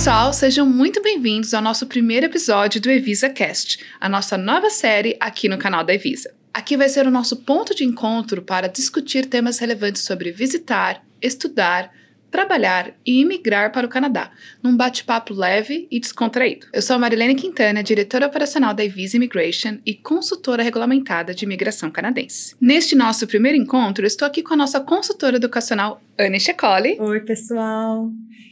[0.00, 5.14] pessoal, sejam muito bem-vindos ao nosso primeiro episódio do Evisa Cast, a nossa nova série
[5.20, 6.32] aqui no canal da Evisa.
[6.54, 11.92] Aqui vai ser o nosso ponto de encontro para discutir temas relevantes sobre visitar, estudar,
[12.30, 14.30] trabalhar e imigrar para o Canadá,
[14.62, 16.66] num bate-papo leve e descontraído.
[16.72, 21.90] Eu sou a Marilene Quintana, diretora operacional da Visa Immigration e consultora regulamentada de imigração
[21.90, 22.54] canadense.
[22.58, 26.96] Neste nosso primeiro encontro, estou aqui com a nossa consultora educacional, Anne Checoli.
[27.00, 28.10] Oi, pessoal!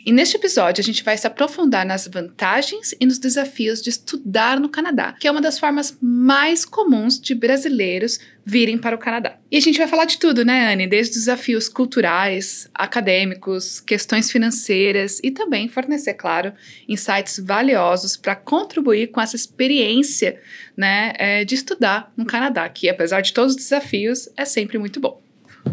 [0.08, 4.58] E neste episódio a gente vai se aprofundar nas vantagens e nos desafios de estudar
[4.58, 9.36] no Canadá, que é uma das formas mais comuns de brasileiros virem para o Canadá.
[9.50, 10.86] E a gente vai falar de tudo, né, Anne?
[10.86, 16.54] Desde desafios culturais, acadêmicos, questões financeiras e também fornecer, claro,
[16.88, 20.40] insights valiosos para contribuir com essa experiência,
[20.74, 25.00] né, é, de estudar no Canadá, que apesar de todos os desafios é sempre muito
[25.00, 25.20] bom.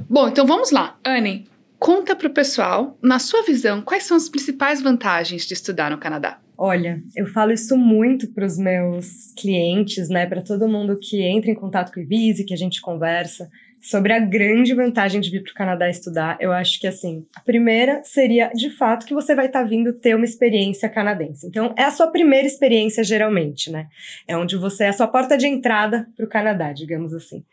[0.09, 1.47] Bom, então vamos lá, Anne.
[1.79, 5.97] Conta para o pessoal, na sua visão, quais são as principais vantagens de estudar no
[5.97, 6.39] Canadá?
[6.57, 11.51] Olha, eu falo isso muito para os meus clientes, né, para todo mundo que entra
[11.51, 13.49] em contato com o Vise, que a gente conversa
[13.81, 16.37] sobre a grande vantagem de vir para o Canadá estudar.
[16.39, 19.93] Eu acho que assim, a primeira seria de fato que você vai estar tá vindo
[19.93, 21.45] ter uma experiência canadense.
[21.45, 23.87] Então, é a sua primeira experiência geralmente, né?
[24.27, 27.43] É onde você é a sua porta de entrada para o Canadá, digamos assim.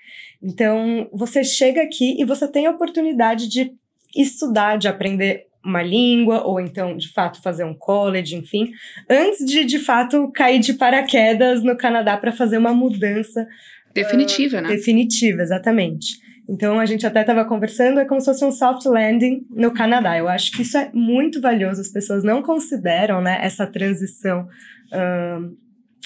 [0.43, 3.73] Então, você chega aqui e você tem a oportunidade de
[4.15, 8.73] estudar, de aprender uma língua, ou então, de fato, fazer um college, enfim,
[9.09, 13.47] antes de, de fato, cair de paraquedas no Canadá para fazer uma mudança.
[13.95, 14.69] Definitiva, uh, né?
[14.69, 16.21] Definitiva, exatamente.
[16.49, 20.19] Então, a gente até estava conversando, é como se fosse um soft landing no Canadá.
[20.19, 24.49] Eu acho que isso é muito valioso, as pessoas não consideram né, essa transição
[24.93, 25.57] uh,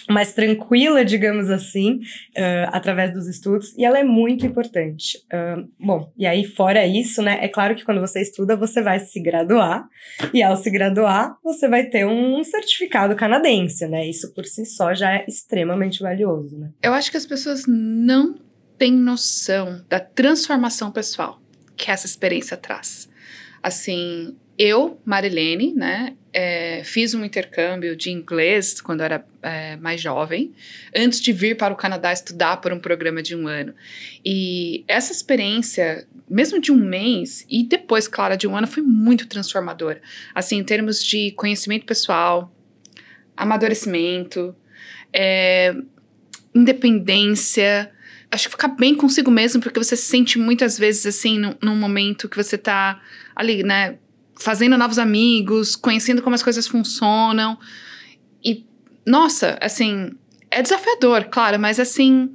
[0.09, 1.97] mais tranquila, digamos assim,
[2.37, 5.19] uh, através dos estudos, e ela é muito importante.
[5.27, 9.01] Uh, bom, e aí, fora isso, né, é claro que quando você estuda, você vai
[9.01, 9.89] se graduar,
[10.33, 14.09] e ao se graduar, você vai ter um certificado canadense, né?
[14.09, 16.71] Isso por si só já é extremamente valioso, né?
[16.83, 18.37] Eu acho que as pessoas não
[18.78, 21.41] têm noção da transformação pessoal
[21.77, 23.09] que essa experiência traz.
[23.62, 30.53] Assim, eu, Marilene, né, é, fiz um intercâmbio de inglês quando era é, mais jovem,
[30.94, 33.75] antes de vir para o Canadá estudar por um programa de um ano.
[34.25, 39.27] E essa experiência, mesmo de um mês, e depois, claro, de um ano, foi muito
[39.27, 40.00] transformadora.
[40.34, 42.55] Assim, em termos de conhecimento pessoal,
[43.37, 44.55] amadurecimento,
[45.12, 45.75] é,
[46.55, 47.91] independência.
[48.31, 51.77] Acho que ficar bem consigo mesmo, porque você se sente muitas vezes assim, num, num
[51.77, 53.00] momento que você tá
[53.34, 53.99] ali, né?
[54.38, 57.58] Fazendo novos amigos, conhecendo como as coisas funcionam.
[58.44, 58.64] E,
[59.04, 60.10] nossa, assim,
[60.50, 62.30] é desafiador, claro, mas assim,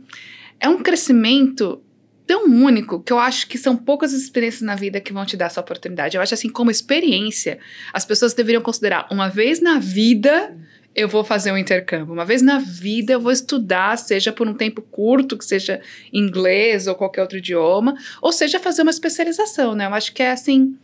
[0.59, 1.81] é um crescimento
[2.25, 5.47] tão único que eu acho que são poucas experiências na vida que vão te dar
[5.47, 6.16] essa oportunidade.
[6.16, 7.59] Eu acho assim, como experiência,
[7.91, 10.56] as pessoas deveriam considerar uma vez na vida
[10.94, 12.13] eu vou fazer um intercâmbio.
[12.13, 15.81] Uma vez na vida eu vou estudar, seja por um tempo curto, que seja
[16.12, 19.85] inglês ou qualquer outro idioma, ou seja fazer uma especialização, né?
[19.85, 20.75] Eu acho que é assim,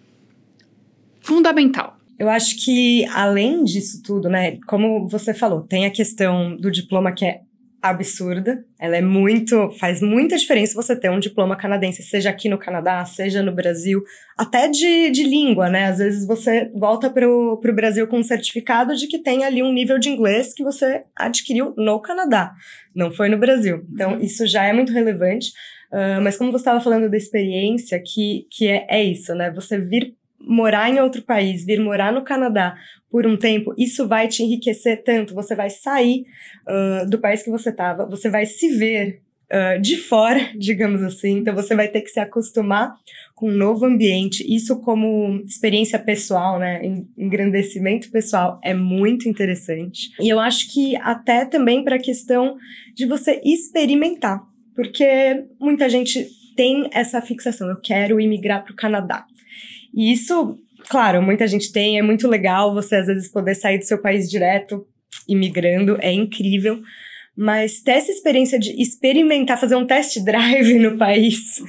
[1.28, 1.98] fundamental.
[2.18, 7.12] Eu acho que, além disso tudo, né, como você falou, tem a questão do diploma
[7.12, 7.42] que é
[7.80, 8.66] absurda.
[8.80, 9.70] Ela é muito.
[9.80, 14.02] faz muita diferença você ter um diploma canadense, seja aqui no Canadá, seja no Brasil,
[14.36, 15.86] até de, de língua, né?
[15.86, 19.72] Às vezes você volta para o Brasil com um certificado de que tem ali um
[19.72, 22.54] nível de inglês que você adquiriu no Canadá,
[22.96, 23.86] não foi no Brasil.
[23.94, 24.22] Então, uhum.
[24.22, 25.52] isso já é muito relevante.
[25.92, 29.52] Uh, mas como você estava falando da experiência, que, que é, é isso, né?
[29.52, 30.17] Você vir
[30.48, 32.76] morar em outro país, vir morar no Canadá
[33.10, 35.34] por um tempo, isso vai te enriquecer tanto.
[35.34, 36.26] Você vai sair
[36.68, 39.22] uh, do país que você estava, você vai se ver
[39.52, 41.38] uh, de fora, digamos assim.
[41.38, 42.96] Então você vai ter que se acostumar
[43.36, 44.44] com um novo ambiente.
[44.48, 46.82] Isso, como experiência pessoal, né,
[47.18, 50.10] engrandecimento pessoal, é muito interessante.
[50.20, 52.58] E eu acho que até também para a questão
[52.96, 54.42] de você experimentar,
[54.76, 57.70] porque muita gente tem essa fixação.
[57.70, 59.26] Eu quero imigrar para o Canadá.
[59.94, 60.58] E isso,
[60.90, 64.30] claro, muita gente tem, é muito legal você às vezes poder sair do seu país
[64.30, 64.86] direto,
[65.28, 66.82] imigrando, é incrível.
[67.40, 71.62] Mas ter essa experiência de experimentar, fazer um test drive no país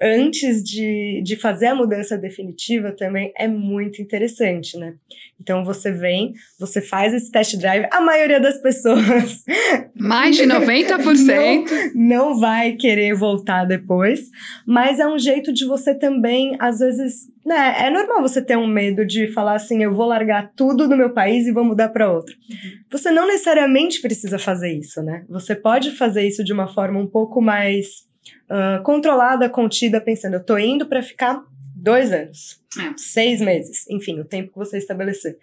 [0.00, 4.94] antes de, de fazer a mudança definitiva também é muito interessante, né?
[5.38, 9.44] Então você vem, você faz esse test drive, a maioria das pessoas.
[9.94, 11.70] Mais de 90%.
[11.94, 14.22] não, não vai querer voltar depois,
[14.66, 18.66] mas é um jeito de você também, às vezes, né, é normal você ter um
[18.66, 22.10] medo de falar assim, eu vou largar tudo do meu país e vou mudar para
[22.10, 22.34] outro.
[22.50, 22.70] Uhum.
[22.90, 25.24] Você não necessariamente precisa fazer isso, né?
[25.28, 28.04] Você pode fazer isso de uma forma um pouco mais
[28.50, 31.42] uh, controlada, contida, pensando, eu tô indo para ficar
[31.74, 32.92] dois anos, é.
[32.96, 35.38] seis meses, enfim, o tempo que você estabelecer.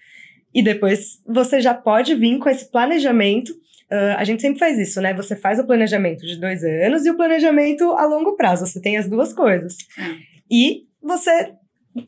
[0.53, 3.51] E depois você já pode vir com esse planejamento.
[3.91, 5.13] Uh, a gente sempre faz isso, né?
[5.13, 8.65] Você faz o planejamento de dois anos e o planejamento a longo prazo.
[8.65, 9.77] Você tem as duas coisas.
[9.97, 10.15] É.
[10.49, 11.53] E você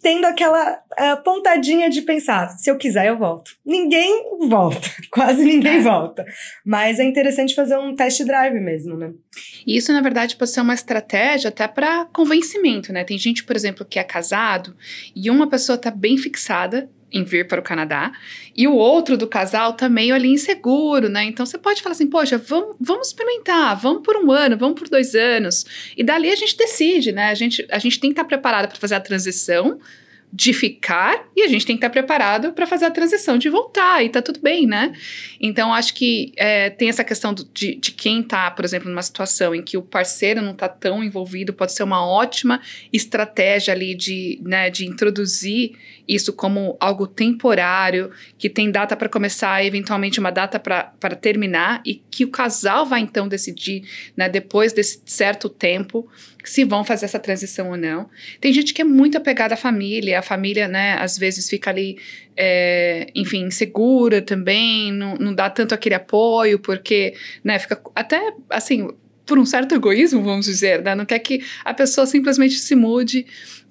[0.01, 3.51] tendo aquela uh, pontadinha de pensar, se eu quiser eu volto.
[3.65, 5.81] Ninguém volta, quase ninguém é.
[5.81, 6.25] volta.
[6.65, 9.11] Mas é interessante fazer um test drive mesmo, né?
[9.65, 13.03] E isso, na verdade, pode ser uma estratégia até para convencimento, né?
[13.03, 14.75] Tem gente, por exemplo, que é casado
[15.15, 18.11] e uma pessoa tá bem fixada em vir para o Canadá,
[18.55, 21.23] e o outro do casal tá meio ali inseguro, né?
[21.23, 24.89] Então você pode falar assim, poxa, vamos, vamos experimentar, vamos por um ano, vamos por
[24.89, 25.65] dois anos,
[25.97, 27.29] e dali a gente decide, né?
[27.29, 29.79] A gente, a gente tem que estar preparado para fazer a transição
[30.31, 34.03] de ficar e a gente tem que estar preparado para fazer a transição de voltar
[34.03, 34.93] e tá tudo bem, né?
[35.41, 39.01] Então acho que é, tem essa questão do, de, de quem tá, por exemplo, numa
[39.01, 42.61] situação em que o parceiro não tá tão envolvido, pode ser uma ótima
[42.93, 45.75] estratégia ali de, né, de introduzir
[46.09, 52.01] isso como algo temporário, que tem data para começar, eventualmente uma data para terminar, e
[52.09, 53.83] que o casal vai então decidir,
[54.17, 56.09] né, depois desse certo tempo,
[56.43, 58.09] se vão fazer essa transição ou não.
[58.41, 61.99] Tem gente que é muito apegada à família, a família, né, às vezes fica ali,
[62.35, 67.13] é, enfim, insegura também, não, não dá tanto aquele apoio, porque,
[67.43, 68.89] né, fica até, assim,
[69.27, 73.27] por um certo egoísmo, vamos dizer, né, não quer que a pessoa simplesmente se mude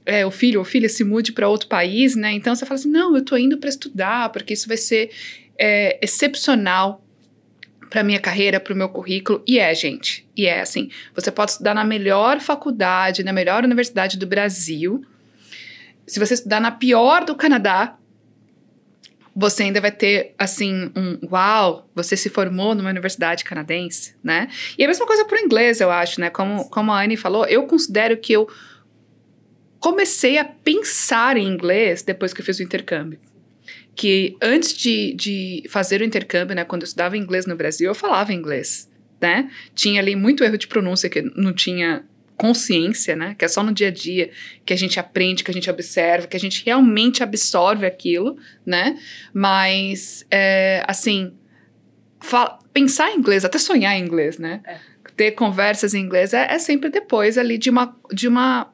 [0.09, 2.33] é, o filho ou filha se mude para outro país, né?
[2.33, 5.11] Então você fala assim: não, eu estou indo para estudar, porque isso vai ser
[5.59, 7.05] é, excepcional
[7.91, 9.43] para minha carreira, para o meu currículo.
[9.47, 10.27] E é, gente.
[10.35, 15.05] E é assim: você pode estudar na melhor faculdade, na melhor universidade do Brasil.
[16.07, 17.99] Se você estudar na pior do Canadá,
[19.37, 24.49] você ainda vai ter, assim, um uau, você se formou numa universidade canadense, né?
[24.79, 26.31] E a mesma coisa para o inglês, eu acho, né?
[26.31, 28.49] Como, como a Anne falou, eu considero que eu
[29.81, 33.19] comecei a pensar em inglês depois que eu fiz o intercâmbio.
[33.95, 37.95] Que antes de, de fazer o intercâmbio, né, quando eu estudava inglês no Brasil, eu
[37.95, 38.89] falava inglês,
[39.21, 39.51] né?
[39.75, 42.05] Tinha ali muito erro de pronúncia que não tinha
[42.37, 43.35] consciência, né?
[43.37, 44.31] Que é só no dia a dia
[44.65, 48.97] que a gente aprende, que a gente observa, que a gente realmente absorve aquilo, né?
[49.35, 51.33] Mas, é, assim,
[52.73, 54.61] pensar em inglês, até sonhar em inglês, né?
[54.65, 54.77] É.
[55.17, 58.73] Ter conversas em inglês é, é sempre depois ali de uma, de uma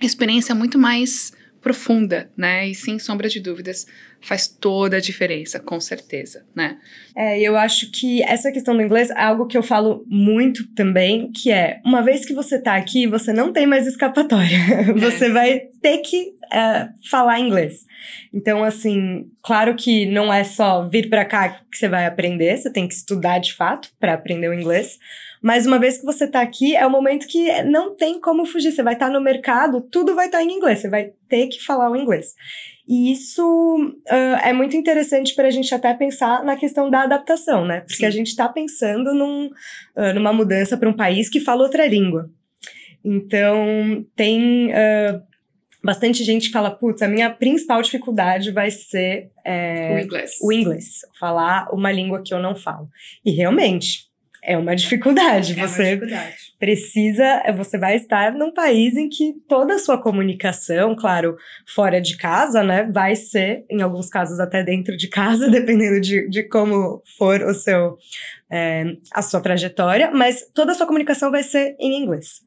[0.00, 2.68] experiência muito mais profunda, né?
[2.68, 3.86] E sem sombra de dúvidas,
[4.20, 6.78] faz toda a diferença, com certeza, né?
[7.16, 11.30] É, eu acho que essa questão do inglês é algo que eu falo muito também,
[11.32, 14.58] que é, uma vez que você tá aqui, você não tem mais escapatória.
[14.78, 14.92] É.
[14.92, 17.84] você vai ter que é, falar inglês.
[18.32, 22.70] Então, assim, claro que não é só vir para cá que você vai aprender, você
[22.70, 24.98] tem que estudar de fato para aprender o inglês,
[25.42, 28.44] mas uma vez que você está aqui, é o um momento que não tem como
[28.44, 28.72] fugir.
[28.72, 31.48] Você vai estar tá no mercado, tudo vai estar tá em inglês, você vai ter
[31.48, 32.34] que falar o inglês.
[32.88, 33.44] E isso
[34.10, 37.80] uh, é muito interessante para a gente até pensar na questão da adaptação, né?
[37.80, 38.06] Porque Sim.
[38.06, 42.30] a gente está pensando num, uh, numa mudança para um país que fala outra língua.
[43.04, 45.22] Então, tem uh,
[45.84, 50.30] bastante gente que fala: putz, a minha principal dificuldade vai ser é, o inglês.
[50.42, 50.84] O inglês.
[51.18, 52.88] Falar uma língua que eu não falo.
[53.24, 54.07] E realmente,
[54.42, 55.52] é uma dificuldade.
[55.52, 56.36] É você uma dificuldade.
[56.58, 61.36] precisa, você vai estar num país em que toda a sua comunicação, claro,
[61.66, 66.28] fora de casa, né, vai ser, em alguns casos até dentro de casa, dependendo de,
[66.28, 67.96] de como for o seu,
[68.50, 72.40] é, a sua trajetória, mas toda a sua comunicação vai ser em inglês.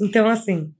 [0.00, 0.70] Então, assim,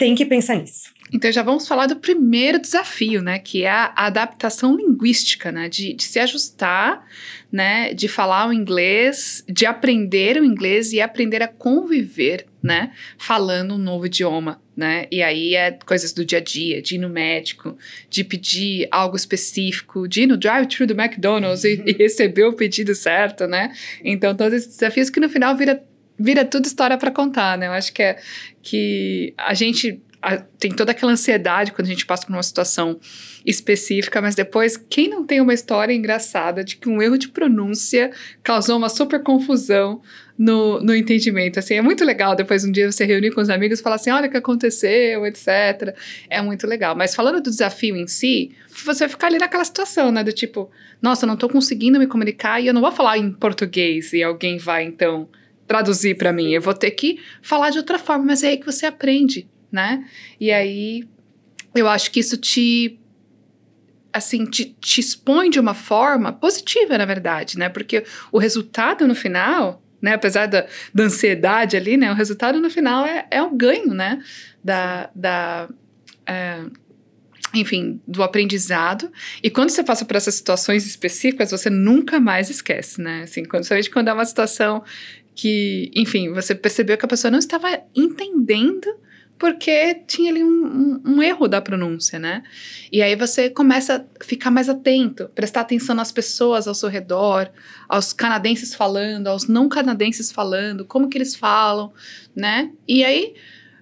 [0.00, 0.88] tem que pensar nisso.
[1.12, 3.38] Então já vamos falar do primeiro desafio, né?
[3.38, 5.68] Que é a adaptação linguística, né?
[5.68, 7.04] De, de, se ajustar,
[7.52, 7.92] né?
[7.92, 12.92] De falar o inglês, de aprender o inglês e aprender a conviver, né?
[13.18, 15.06] Falando um novo idioma, né?
[15.10, 17.76] E aí é coisas do dia a dia, de ir no médico,
[18.08, 22.94] de pedir algo específico, de ir no drive-thru do McDonald's e, e receber o pedido
[22.94, 23.74] certo, né?
[24.02, 25.84] Então todos esses desafios que no final vira
[26.20, 27.66] vira tudo história para contar, né?
[27.66, 28.18] Eu acho que é
[28.62, 32.98] que a gente a, tem toda aquela ansiedade quando a gente passa por uma situação
[33.44, 38.10] específica, mas depois, quem não tem uma história engraçada de que um erro de pronúncia
[38.42, 40.02] causou uma super confusão
[40.38, 41.58] no, no entendimento?
[41.58, 44.10] Assim, é muito legal depois um dia você reunir com os amigos e falar assim:
[44.10, 45.96] olha o que aconteceu, etc.
[46.28, 46.94] É muito legal.
[46.94, 50.22] Mas falando do desafio em si, você vai ficar ali naquela situação, né?
[50.22, 53.32] Do tipo, nossa, eu não tô conseguindo me comunicar e eu não vou falar em
[53.32, 55.26] português e alguém vai então
[55.70, 56.52] traduzir para mim.
[56.52, 60.04] Eu vou ter que falar de outra forma, mas é aí que você aprende né?
[60.38, 61.08] E aí
[61.74, 62.98] eu acho que isso te
[64.12, 67.68] assim te, te expõe de uma forma positiva, na verdade, né?
[67.68, 70.14] Porque o resultado no final, né?
[70.14, 72.10] Apesar da, da ansiedade ali, né?
[72.10, 74.20] O resultado no final é, é o ganho, né?
[74.64, 75.68] Da, da,
[76.26, 76.64] é,
[77.54, 79.12] enfim, do aprendizado.
[79.42, 83.22] E quando você passa por essas situações específicas, você nunca mais esquece, né?
[83.22, 84.82] Assim, quando, quando é uma situação
[85.34, 88.88] que, enfim, você percebeu que a pessoa não estava entendendo
[89.40, 92.42] porque tinha ali um, um, um, erro da pronúncia, né?
[92.92, 97.50] E aí você começa a ficar mais atento, prestar atenção nas pessoas ao seu redor,
[97.88, 101.90] aos canadenses falando, aos não canadenses falando, como que eles falam,
[102.36, 102.70] né?
[102.86, 103.34] E aí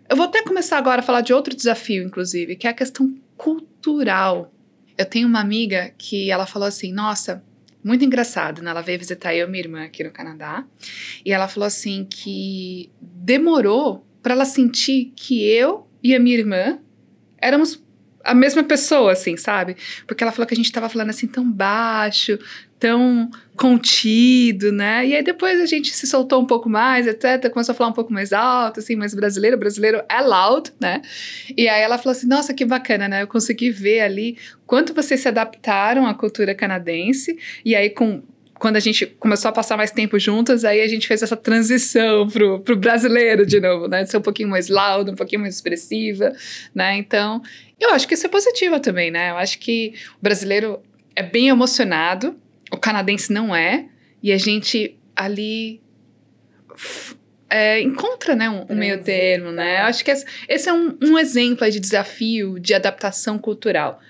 [0.09, 3.12] eu vou até começar agora a falar de outro desafio, inclusive, que é a questão
[3.37, 4.52] cultural.
[4.97, 7.43] Eu tenho uma amiga que ela falou assim: Nossa,
[7.88, 8.71] muito engraçado, né?
[8.71, 10.64] Ela veio visitar eu e minha irmã aqui no Canadá.
[11.25, 16.78] E ela falou assim que demorou para ela sentir que eu e a minha irmã
[17.38, 17.83] éramos
[18.28, 19.76] a mesma pessoa, assim, sabe?
[20.06, 22.38] Porque ela falou que a gente tava falando assim tão baixo,
[22.78, 25.06] tão contido, né?
[25.06, 27.50] E aí depois a gente se soltou um pouco mais, etc.
[27.50, 31.02] Começou a falar um pouco mais alto, assim, mas brasileiro, brasileiro é loud, né?
[31.56, 33.23] E aí ela falou assim: nossa, que bacana, né?
[33.23, 38.23] Eu consegui ver ali quanto vocês se adaptaram à cultura canadense, e aí com
[38.59, 42.29] quando a gente começou a passar mais tempo juntas, aí a gente fez essa transição
[42.29, 44.05] pro, pro brasileiro de novo, né?
[44.05, 46.33] De ser um pouquinho mais loud, um pouquinho mais expressiva,
[46.75, 46.97] né?
[46.97, 47.41] Então,
[47.79, 49.31] eu acho que isso é positivo também, né?
[49.31, 50.81] Eu acho que o brasileiro
[51.15, 52.37] é bem emocionado,
[52.71, 53.87] o canadense não é,
[54.23, 55.81] e a gente ali
[57.50, 59.81] é, encontra né, um, um meio termo, né?
[59.81, 64.00] Eu acho que esse, esse é um, um exemplo de desafio de adaptação cultural.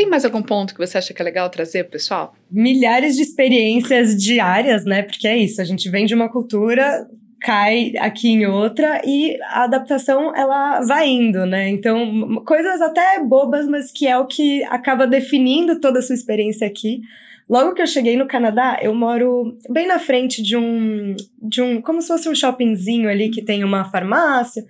[0.00, 2.34] Tem mais algum ponto que você acha que é legal trazer pessoal?
[2.50, 5.02] Milhares de experiências diárias, né?
[5.02, 7.06] Porque é isso, a gente vem de uma cultura,
[7.38, 11.68] cai aqui em outra e a adaptação ela vai indo, né?
[11.68, 16.66] Então, coisas até bobas, mas que é o que acaba definindo toda a sua experiência
[16.66, 17.02] aqui.
[17.46, 21.82] Logo que eu cheguei no Canadá, eu moro bem na frente de um de um
[21.82, 24.64] como se fosse um shoppingzinho ali que tem uma farmácia.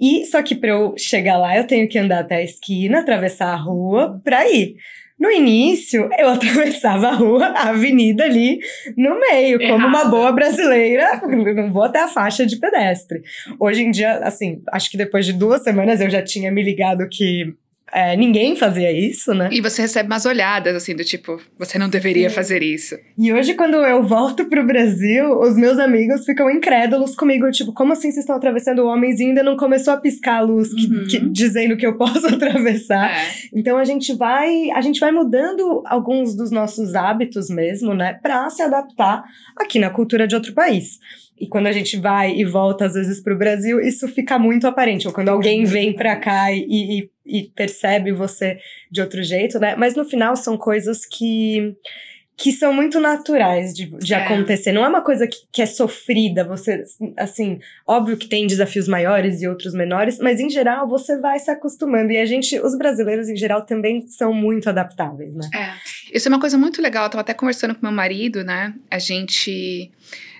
[0.00, 3.52] E só que para eu chegar lá, eu tenho que andar até a esquina, atravessar
[3.52, 4.76] a rua para ir.
[5.18, 8.58] No início, eu atravessava a rua, a avenida ali
[8.96, 9.74] no meio, Errado.
[9.74, 11.20] como uma boa brasileira,
[11.54, 13.20] não vou até a faixa de pedestre.
[13.58, 17.06] Hoje em dia, assim, acho que depois de duas semanas eu já tinha me ligado
[17.10, 17.54] que
[17.92, 19.48] é, ninguém fazia isso, né?
[19.50, 22.34] E você recebe umas olhadas, assim, do tipo, você não deveria Sim.
[22.34, 22.96] fazer isso.
[23.18, 27.92] E hoje, quando eu volto pro Brasil, os meus amigos ficam incrédulos comigo, tipo, como
[27.92, 31.06] assim vocês estão atravessando homens e ainda não começou a piscar a luz que, uhum.
[31.06, 33.10] que, dizendo que eu posso atravessar?
[33.10, 33.26] É.
[33.54, 38.48] Então a gente vai, a gente vai mudando alguns dos nossos hábitos mesmo, né, pra
[38.50, 39.24] se adaptar
[39.56, 40.98] aqui na cultura de outro país.
[41.40, 44.66] E quando a gente vai e volta, às vezes, para o Brasil, isso fica muito
[44.66, 45.08] aparente.
[45.08, 48.58] Ou quando alguém vem para cá e, e, e, percebe você
[48.90, 49.76] de outro jeito, né?
[49.76, 51.76] Mas no final são coisas que,
[52.36, 54.16] que são muito naturais de, de é.
[54.16, 54.72] acontecer.
[54.72, 56.42] Não é uma coisa que, que é sofrida.
[56.44, 56.82] Você,
[57.16, 61.50] assim, óbvio que tem desafios maiores e outros menores, mas em geral você vai se
[61.50, 62.10] acostumando.
[62.12, 65.48] E a gente, os brasileiros em geral, também são muito adaptáveis, né?
[65.54, 66.16] É.
[66.16, 67.04] Isso é uma coisa muito legal.
[67.04, 68.74] Eu tava até conversando com meu marido, né?
[68.90, 69.90] A gente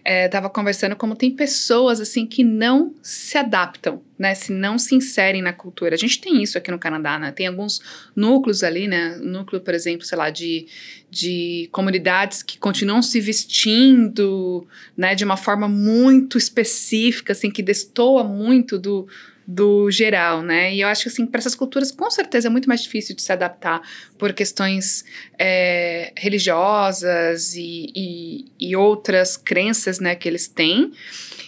[0.04, 4.34] estava é, conversando como tem pessoas assim que não se adaptam, né?
[4.34, 5.94] Se não se inserem na cultura.
[5.94, 7.32] A gente tem isso aqui no Canadá, né?
[7.32, 7.80] Tem alguns
[8.16, 9.18] núcleos ali, né?
[9.22, 10.66] Núcleo, por exemplo, sei lá, de,
[11.10, 14.66] de comunidades que continuam se vestindo,
[14.96, 15.14] né?
[15.14, 19.06] De uma forma muito específica, assim, que destoa muito do,
[19.52, 20.72] do geral, né?
[20.72, 23.22] E eu acho que, assim, para essas culturas, com certeza é muito mais difícil de
[23.22, 23.82] se adaptar
[24.16, 25.04] por questões
[25.36, 30.92] é, religiosas e, e, e, outras crenças, né, que eles têm.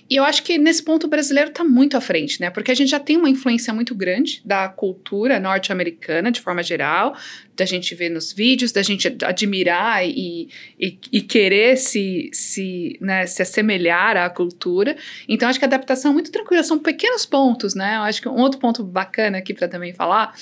[0.08, 2.50] E eu acho que nesse ponto o brasileiro está muito à frente, né?
[2.50, 7.16] Porque a gente já tem uma influência muito grande da cultura norte-americana, de forma geral,
[7.56, 13.26] da gente ver nos vídeos, da gente admirar e, e, e, querer se, se, né,
[13.26, 14.96] se assemelhar à cultura.
[15.28, 17.96] Então, acho que a adaptação é muito tranquila, são pequenos pontos, né?
[17.96, 20.34] Eu acho que um outro ponto bacana aqui para também falar,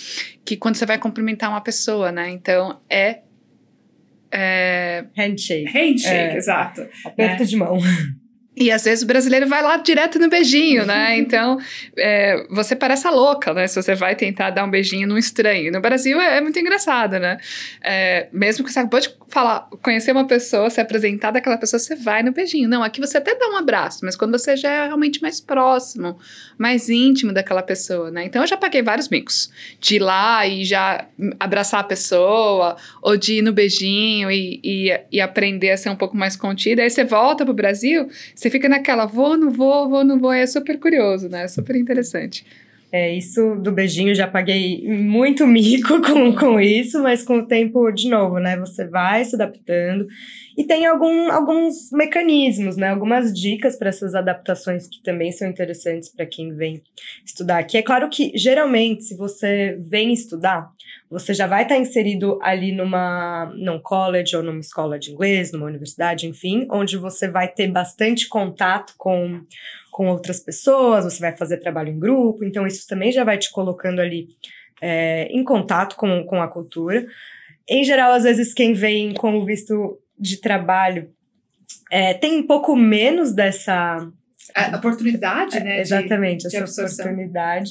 [0.44, 2.30] que quando você vai cumprimentar uma pessoa, né?
[2.30, 3.20] Então, é
[4.32, 5.06] é...
[5.16, 5.64] Handshake.
[5.64, 6.86] Handshake, é, exato.
[7.04, 7.46] Aperto é.
[7.46, 7.78] de mão.
[8.56, 11.18] E às vezes o brasileiro vai lá direto no beijinho, né?
[11.30, 11.58] Então,
[11.96, 13.66] é, você parece a louca, né?
[13.66, 15.70] Se você vai tentar dar um beijinho num estranho.
[15.70, 17.38] No Brasil é, é muito engraçado, né?
[17.82, 21.94] É, mesmo que você acabou de falar, conhecer uma pessoa, se apresentar daquela pessoa, você
[21.94, 22.68] vai no beijinho.
[22.68, 26.18] Não, aqui você até dá um abraço, mas quando você já é realmente mais próximo,
[26.58, 28.24] mais íntimo daquela pessoa, né?
[28.24, 29.50] Então, eu já paguei vários micos.
[29.78, 31.06] De ir lá e já
[31.38, 35.96] abraçar a pessoa, ou de ir no beijinho e, e, e aprender a ser um
[35.96, 36.82] pouco mais contida.
[36.82, 38.08] Aí você volta pro Brasil
[38.40, 40.32] você fica naquela, vou, não vou, vou, não vou.
[40.32, 41.44] É super curioso, né?
[41.44, 42.42] É super interessante.
[42.90, 47.92] É, isso do beijinho já paguei muito mico com, com isso, mas com o tempo,
[47.92, 48.56] de novo, né?
[48.56, 50.06] Você vai se adaptando.
[50.56, 52.88] E tem algum, alguns mecanismos, né?
[52.88, 56.82] Algumas dicas para essas adaptações que também são interessantes para quem vem
[57.22, 57.76] estudar aqui.
[57.76, 60.72] É claro que, geralmente, se você vem estudar,
[61.10, 65.50] você já vai estar tá inserido ali numa num college ou numa escola de inglês,
[65.52, 69.42] numa universidade, enfim, onde você vai ter bastante contato com
[69.90, 73.50] com outras pessoas, você vai fazer trabalho em grupo, então isso também já vai te
[73.50, 74.28] colocando ali
[74.80, 77.06] é, em contato com, com a cultura.
[77.68, 81.10] Em geral, às vezes, quem vem como visto de trabalho
[81.90, 84.08] é, tem um pouco menos dessa.
[84.54, 85.78] A oportunidade, né?
[85.78, 87.70] É, exatamente, de, essa de oportunidade.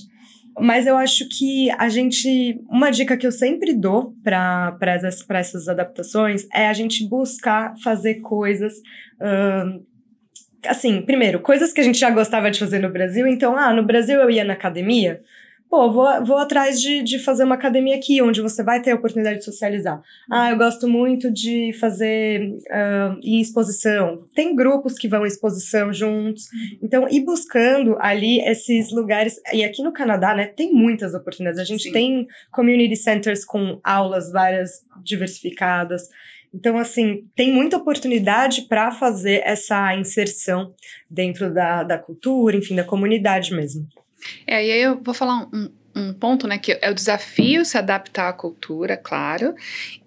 [0.61, 2.59] Mas eu acho que a gente.
[2.69, 4.77] Uma dica que eu sempre dou para
[5.35, 8.73] essas adaptações é a gente buscar fazer coisas
[9.21, 9.83] uh,
[10.65, 13.27] assim, primeiro, coisas que a gente já gostava de fazer no Brasil.
[13.27, 15.19] Então, ah, no Brasil eu ia na academia.
[15.69, 18.95] Pô, vou, vou atrás de, de fazer uma academia aqui, onde você vai ter a
[18.95, 20.01] oportunidade de socializar.
[20.31, 24.25] Ah, eu gosto muito de fazer uh, em exposição.
[24.33, 26.45] Tem grupos que vão em exposição juntos.
[26.81, 29.39] Então, ir buscando ali esses lugares.
[29.53, 31.59] E aqui no Canadá, né, tem muitas oportunidades.
[31.59, 31.91] A gente Sim.
[31.91, 36.09] tem community centers com aulas várias diversificadas.
[36.51, 40.73] Então, assim, tem muita oportunidade para fazer essa inserção
[41.07, 43.87] dentro da, da cultura, enfim, da comunidade mesmo.
[44.45, 47.77] É, e aí eu vou falar um, um ponto, né, que é o desafio se
[47.77, 49.55] adaptar à cultura, claro.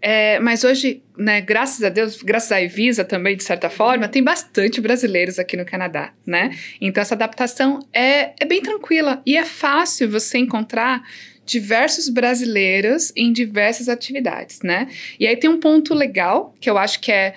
[0.00, 4.23] É, mas hoje, né, graças a Deus, graças à Evisa também, de certa forma, tem
[4.23, 6.57] bastante brasileiros aqui no Canadá, né?
[6.81, 11.02] Então essa adaptação é, é bem tranquila e é fácil você encontrar
[11.45, 14.88] diversos brasileiros em diversas atividades, né?
[15.19, 17.35] E aí tem um ponto legal que eu acho que é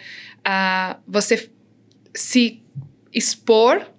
[0.48, 1.50] uh, você
[2.14, 2.62] se
[3.12, 3.95] expor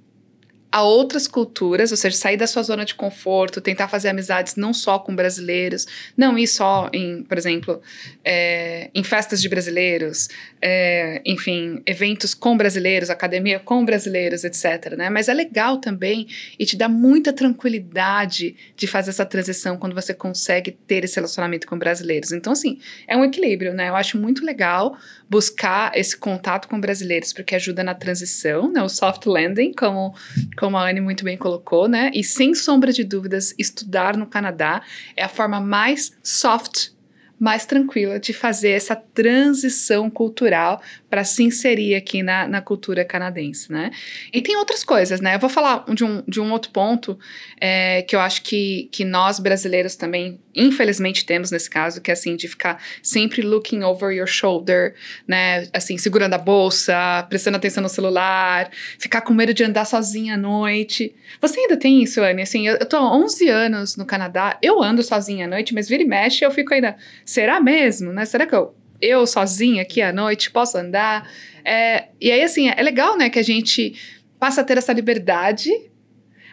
[0.76, 4.74] a outras culturas, ou seja, sair da sua zona de conforto, tentar fazer amizades não
[4.74, 7.80] só com brasileiros, não ir só em, por exemplo,
[8.22, 10.28] é, em festas de brasileiros,
[10.60, 14.96] é, enfim, eventos com brasileiros, academia com brasileiros, etc.
[14.98, 15.08] Né?
[15.08, 16.26] Mas é legal também
[16.58, 21.66] e te dá muita tranquilidade de fazer essa transição quando você consegue ter esse relacionamento
[21.66, 22.32] com brasileiros.
[22.32, 22.78] Então, assim,
[23.08, 23.88] é um equilíbrio, né?
[23.88, 24.94] Eu acho muito legal
[25.28, 28.82] buscar esse contato com brasileiros, porque ajuda na transição, né?
[28.82, 30.14] O soft landing, como,
[30.56, 32.10] como a Anne muito bem colocou, né?
[32.14, 34.80] E sem sombra de dúvidas, estudar no Canadá
[35.14, 36.95] é a forma mais soft
[37.38, 43.70] mais tranquila de fazer essa transição cultural para se inserir aqui na, na cultura canadense,
[43.70, 43.90] né?
[44.32, 45.34] E tem outras coisas, né?
[45.34, 47.18] Eu vou falar de um, de um outro ponto
[47.60, 52.14] é, que eu acho que, que nós brasileiros também, infelizmente, temos nesse caso, que é
[52.14, 54.94] assim, de ficar sempre looking over your shoulder,
[55.28, 55.68] né?
[55.72, 60.38] Assim, segurando a bolsa, prestando atenção no celular, ficar com medo de andar sozinha à
[60.38, 61.14] noite.
[61.40, 62.42] Você ainda tem isso, Anne?
[62.42, 65.88] Assim, eu, eu tô há 11 anos no Canadá, eu ando sozinha à noite, mas
[65.88, 68.24] vira e mexe eu fico ainda, será mesmo, né?
[68.24, 71.28] Será que eu eu sozinha aqui à noite posso andar.
[71.64, 73.94] É, e aí, assim, é legal, né, que a gente
[74.38, 75.70] passa a ter essa liberdade,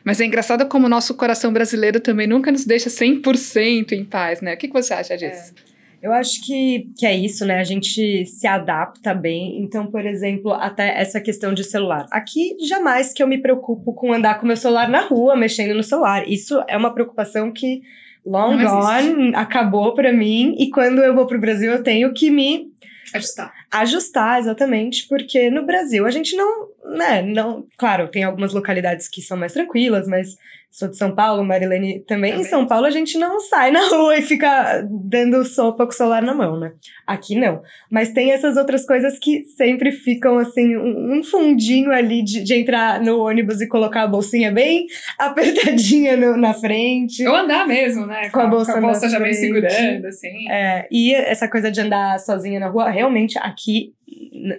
[0.04, 4.42] mas é engraçado como o nosso coração brasileiro também nunca nos deixa 100% em paz,
[4.42, 4.54] né?
[4.54, 5.54] O que, que você acha disso?
[5.70, 5.74] É.
[6.02, 7.60] Eu acho que, que é isso, né?
[7.60, 9.62] A gente se adapta bem.
[9.64, 12.08] Então, por exemplo, até essa questão de celular.
[12.12, 15.82] Aqui, jamais que eu me preocupo com andar com meu celular na rua, mexendo no
[15.82, 16.28] celular.
[16.28, 17.82] Isso é uma preocupação que
[18.26, 20.56] long gone, acabou para mim.
[20.58, 22.72] E quando eu vou pro Brasil, eu tenho que me
[23.14, 23.54] ajustar.
[23.72, 29.22] Ajustar, exatamente, porque no Brasil a gente não, né, não, claro, tem algumas localidades que
[29.22, 30.36] são mais tranquilas, mas
[30.74, 32.32] sou de São Paulo, Marilene também.
[32.32, 32.42] também.
[32.42, 35.96] Em São Paulo a gente não sai na rua e fica dando sopa com o
[35.96, 36.74] celular na mão, né?
[37.06, 37.62] Aqui não.
[37.92, 43.00] Mas tem essas outras coisas que sempre ficam assim, um, fundinho ali de, de, entrar
[43.00, 44.88] no ônibus e colocar a bolsinha bem
[45.20, 47.26] apertadinha no, na frente.
[47.28, 48.30] Ou andar mesmo, né?
[48.30, 50.50] Com, com a bolsa, com a bolsa já meio segurando, assim.
[50.50, 53.94] É, e essa coisa de andar sozinha na rua, realmente aqui,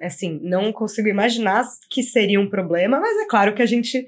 [0.01, 4.07] assim, não consigo imaginar que seria um problema, mas é claro que a gente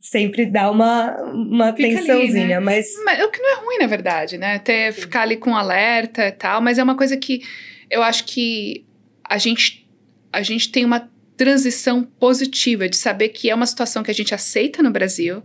[0.00, 2.58] sempre dá uma, uma tensãozinha, ali, né?
[2.58, 2.86] mas...
[3.04, 3.22] mas...
[3.22, 4.58] O que não é ruim, na verdade, né?
[4.58, 7.42] Ter, ficar ali com alerta e tal, mas é uma coisa que
[7.90, 8.84] eu acho que
[9.22, 9.86] a gente,
[10.32, 14.34] a gente tem uma transição positiva de saber que é uma situação que a gente
[14.34, 15.42] aceita no Brasil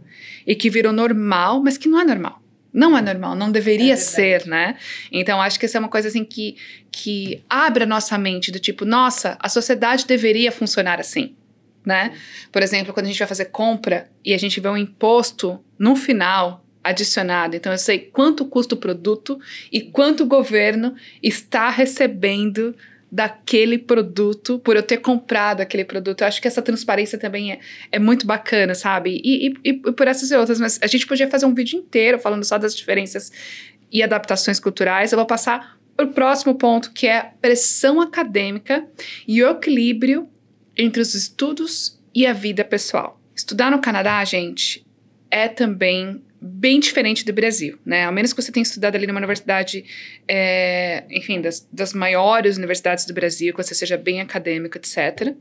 [0.48, 2.41] e que virou normal, mas que não é normal.
[2.72, 4.76] Não é normal, não deveria é ser, né?
[5.10, 6.58] Então, acho que essa é uma coisa assim que,
[6.91, 11.36] que abre a nossa mente do tipo, nossa, a sociedade deveria funcionar assim
[11.86, 12.13] né?
[12.52, 15.95] Por exemplo, quando a gente vai fazer compra e a gente vê um imposto no
[15.95, 17.56] final adicionado.
[17.56, 19.39] Então eu sei quanto custa o produto
[19.71, 22.76] e quanto o governo está recebendo
[23.12, 26.21] daquele produto, por eu ter comprado aquele produto.
[26.21, 27.60] Eu acho que essa transparência também é,
[27.91, 29.21] é muito bacana, sabe?
[29.24, 32.19] E, e, e por essas e outras, mas a gente podia fazer um vídeo inteiro
[32.19, 33.32] falando só das diferenças
[33.91, 35.12] e adaptações culturais.
[35.12, 38.86] Eu vou passar para o próximo ponto, que é pressão acadêmica
[39.26, 40.28] e o equilíbrio
[40.78, 43.20] entre os estudos e a vida pessoal.
[43.36, 44.86] Estudar no Canadá, gente,
[45.30, 48.06] é também bem diferente do Brasil, né?
[48.06, 49.84] Ao menos que você tenha estudado ali numa universidade,
[50.28, 55.36] é, enfim, das, das maiores universidades do Brasil, que você seja bem acadêmico, etc.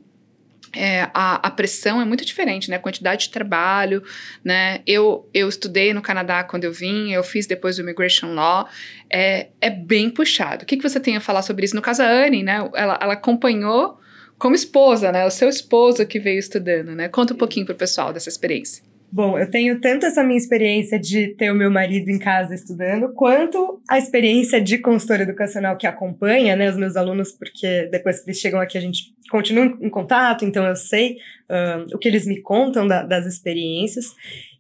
[0.73, 2.77] É, a, a, pressão é muito diferente, né?
[2.77, 4.03] A quantidade de trabalho,
[4.43, 4.81] né?
[4.87, 8.67] Eu, eu estudei no Canadá quando eu vim, eu fiz depois o Immigration Law,
[9.09, 10.65] é, é bem puxado.
[10.65, 11.77] O que, que você tem a falar sobre isso?
[11.77, 12.57] No caso, a Anne, né?
[12.75, 14.01] Ela, ela acompanhou
[14.45, 15.25] como esposa, né?
[15.25, 17.09] O seu esposo que veio estudando, né?
[17.09, 18.85] Conta um pouquinho pro pessoal dessa experiência.
[19.11, 23.15] Bom, eu tenho tanto essa minha experiência de ter o meu marido em casa estudando,
[23.15, 28.29] quanto a experiência de consultora educacional que acompanha né, os meus alunos, porque depois que
[28.29, 31.17] eles chegam aqui a gente continua em contato, então eu sei
[31.49, 34.15] uh, o que eles me contam da, das experiências.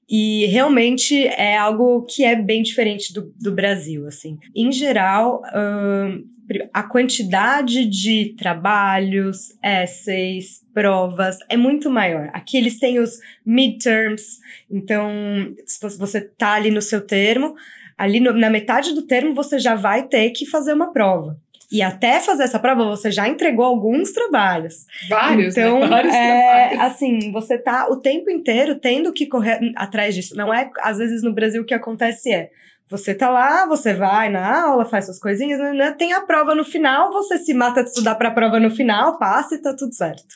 [0.08, 4.38] E realmente é algo que é bem diferente do, do Brasil, assim.
[4.54, 5.42] Em geral,
[6.72, 12.30] a quantidade de trabalhos, essays, provas é muito maior.
[12.32, 14.38] Aqui eles têm os midterms,
[14.70, 15.10] então
[15.66, 17.54] se você tá ali no seu termo,
[17.96, 21.38] ali no, na metade do termo você já vai ter que fazer uma prova.
[21.72, 24.86] E até fazer essa prova, você já entregou alguns trabalhos.
[25.08, 25.62] Vários, né?
[25.62, 25.86] então, né?
[25.88, 26.80] Vários é, trabalhos.
[26.80, 30.36] assim, você tá o tempo inteiro tendo que correr atrás disso.
[30.36, 32.50] Não é, às vezes, no Brasil o que acontece é.
[32.90, 35.92] Você tá lá, você vai na aula, faz suas coisinhas, né, né?
[35.92, 39.18] tem a prova no final, você se mata de estudar para a prova no final,
[39.18, 40.34] passa e tá tudo certo.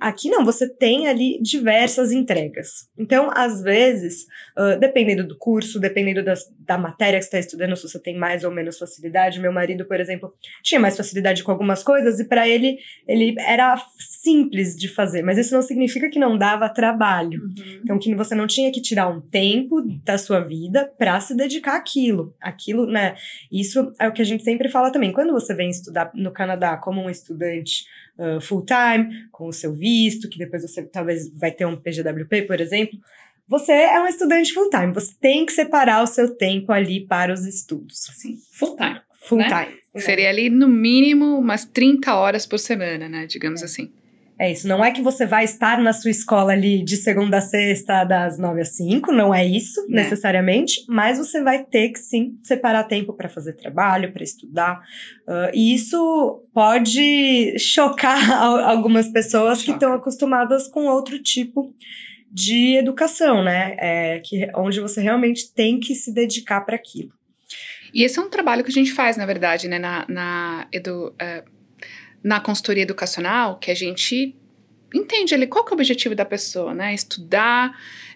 [0.00, 2.88] Aqui não, você tem ali diversas entregas.
[2.96, 7.76] Então, às vezes, uh, dependendo do curso, dependendo das, da matéria que você está estudando,
[7.76, 9.40] se você tem mais ou menos facilidade.
[9.40, 13.76] Meu marido, por exemplo, tinha mais facilidade com algumas coisas e para ele, ele era
[13.98, 17.42] simples de fazer, mas isso não significa que não dava trabalho.
[17.42, 17.80] Uhum.
[17.82, 21.76] Então, que você não tinha que tirar um tempo da sua vida para se dedicar
[21.76, 22.34] àquilo.
[22.40, 23.14] Aquilo, né?
[23.50, 25.12] Isso é o que a gente sempre fala também.
[25.12, 27.84] Quando você vem estudar no Canadá como um estudante
[28.18, 32.60] uh, full-time, com o seu visto, que depois você talvez vai ter um PGWP, por
[32.60, 32.98] exemplo.
[33.46, 37.46] Você é um estudante full-time, você tem que separar o seu tempo ali para os
[37.46, 37.98] estudos.
[38.14, 39.00] Sim, full-time.
[39.20, 39.78] Full-time.
[39.94, 40.00] Né?
[40.00, 43.26] Seria ali no mínimo umas 30 horas por semana, né?
[43.26, 43.64] Digamos é.
[43.64, 43.90] assim.
[44.40, 47.40] É isso, não é que você vai estar na sua escola ali de segunda a
[47.40, 49.92] sexta, das nove às cinco, não é isso é.
[49.92, 54.80] necessariamente, mas você vai ter que sim separar tempo para fazer trabalho, para estudar.
[55.26, 58.30] Uh, e isso pode chocar
[58.70, 59.64] algumas pessoas Choca.
[59.64, 61.74] que estão acostumadas com outro tipo
[62.30, 63.74] de educação, né?
[63.78, 67.10] É, que, onde você realmente tem que se dedicar para aquilo.
[67.92, 69.80] E esse é um trabalho que a gente faz, na verdade, né?
[69.80, 71.57] Na, na edu, uh
[72.22, 74.34] na consultoria educacional que a gente
[74.94, 76.94] entende ali qual que é o objetivo da pessoa, né?
[76.94, 77.74] Estudar,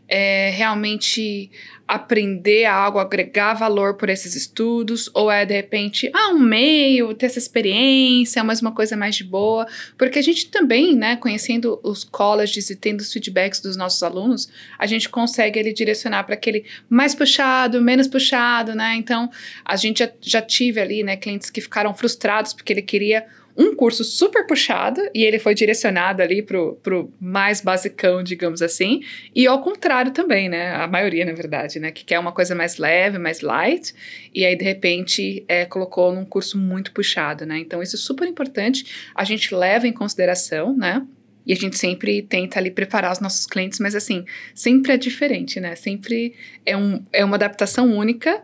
[0.09, 1.51] é, realmente
[1.87, 7.27] aprender algo, agregar valor por esses estudos, ou é de repente, ah, um meio, ter
[7.27, 9.67] essa experiência, mas uma coisa mais de boa,
[9.99, 14.49] porque a gente também, né, conhecendo os colleges e tendo os feedbacks dos nossos alunos,
[14.79, 18.95] a gente consegue ele direcionar para aquele mais puxado, menos puxado, né?
[18.97, 19.31] Então,
[19.65, 23.75] a gente já, já tive ali, né, clientes que ficaram frustrados porque ele queria um
[23.75, 29.03] curso super puxado e ele foi direcionado ali pro, pro mais basicão, digamos assim,
[29.35, 30.75] e ao contrário também, né?
[30.75, 31.91] A maioria, na verdade, né?
[31.91, 33.95] Que quer uma coisa mais leve, mais light,
[34.35, 37.59] e aí de repente é, colocou num curso muito puxado, né?
[37.59, 41.07] Então isso é super importante, a gente leva em consideração, né?
[41.45, 45.61] E a gente sempre tenta ali preparar os nossos clientes, mas assim, sempre é diferente,
[45.61, 45.75] né?
[45.75, 46.35] Sempre
[46.65, 48.43] é, um, é uma adaptação única,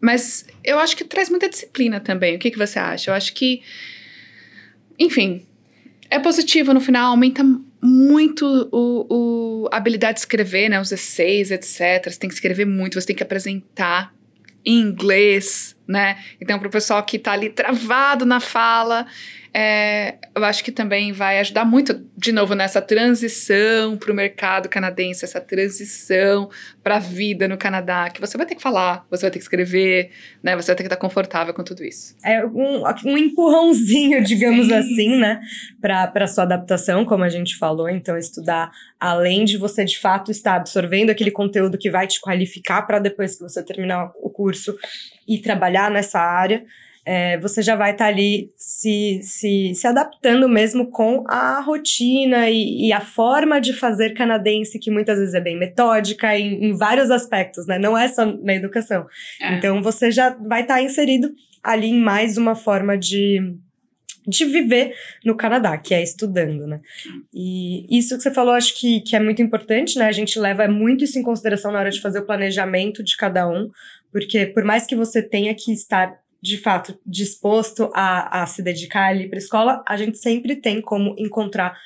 [0.00, 2.36] mas eu acho que traz muita disciplina também.
[2.36, 3.10] O que, que você acha?
[3.10, 3.62] Eu acho que
[4.98, 5.42] enfim,
[6.10, 7.44] é positivo no final, aumenta
[7.82, 10.80] muito o, o, a habilidade de escrever, né?
[10.80, 12.10] Os essays, etc.
[12.10, 14.14] Você tem que escrever muito, você tem que apresentar
[14.64, 16.18] em inglês, né?
[16.40, 19.06] Então, para o pessoal que está ali travado na fala,
[19.58, 24.68] é, eu acho que também vai ajudar muito, de novo, nessa transição para o mercado
[24.68, 26.50] canadense, essa transição
[26.82, 29.44] para a vida no Canadá, que você vai ter que falar, você vai ter que
[29.44, 30.10] escrever,
[30.42, 30.54] né?
[30.56, 32.14] Você vai ter que estar confortável com tudo isso.
[32.22, 34.74] É um, um empurrãozinho, digamos Sim.
[34.74, 35.40] assim, né?
[35.80, 37.88] Para a sua adaptação, como a gente falou.
[37.88, 38.70] Então, estudar,
[39.00, 43.36] além de você de fato estar absorvendo aquele conteúdo que vai te qualificar para depois
[43.36, 44.76] que você terminar o curso
[45.28, 46.64] e trabalhar nessa área
[47.06, 52.50] é, você já vai estar tá ali se, se, se adaptando mesmo com a rotina
[52.50, 56.76] e, e, a forma de fazer canadense, que muitas vezes é bem metódica em, em
[56.76, 57.78] vários aspectos, né?
[57.78, 59.06] Não é só na educação.
[59.40, 59.54] É.
[59.54, 61.30] Então você já vai estar tá inserido
[61.62, 63.54] ali em mais uma forma de,
[64.26, 64.92] de viver
[65.24, 66.80] no Canadá, que é estudando, né?
[67.32, 70.06] E isso que você falou, acho que, que é muito importante, né?
[70.06, 73.48] A gente leva muito isso em consideração na hora de fazer o planejamento de cada
[73.48, 73.70] um,
[74.12, 79.08] porque por mais que você tenha que estar de fato disposto a, a se dedicar
[79.08, 81.76] ali para escola, a gente sempre tem como encontrar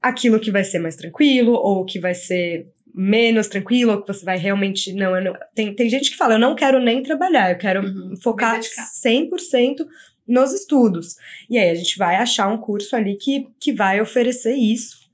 [0.00, 4.24] aquilo que vai ser mais tranquilo ou que vai ser menos tranquilo, ou que você
[4.24, 4.92] vai realmente.
[4.92, 8.16] Não, não tem, tem gente que fala, eu não quero nem trabalhar, eu quero uhum,
[8.20, 9.86] focar 100%
[10.26, 11.16] nos estudos.
[11.48, 15.08] E aí a gente vai achar um curso ali que, que vai oferecer isso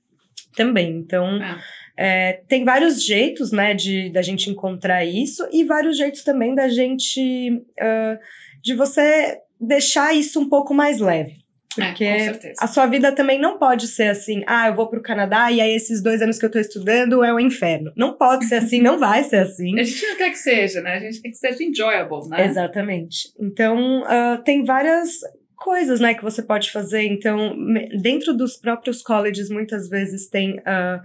[0.56, 0.96] também.
[0.96, 1.58] Então, é.
[1.96, 6.68] É, tem vários jeitos, né, de da gente encontrar isso e vários jeitos também da
[6.68, 8.18] gente uh,
[8.62, 11.44] de você deixar isso um pouco mais leve.
[11.78, 15.02] É, Porque é, a sua vida também não pode ser assim, ah, eu vou pro
[15.02, 17.92] Canadá e aí esses dois anos que eu tô estudando é o um inferno.
[17.96, 19.74] Não pode ser assim, não vai ser assim.
[19.78, 20.94] A gente não quer que seja, né?
[20.94, 22.46] A gente quer que seja enjoyable, né?
[22.46, 23.28] Exatamente.
[23.40, 25.18] Então, uh, tem várias
[25.56, 27.04] coisas, né, que você pode fazer.
[27.04, 27.56] Então,
[28.00, 30.58] dentro dos próprios colleges, muitas vezes tem...
[30.58, 31.00] Uh,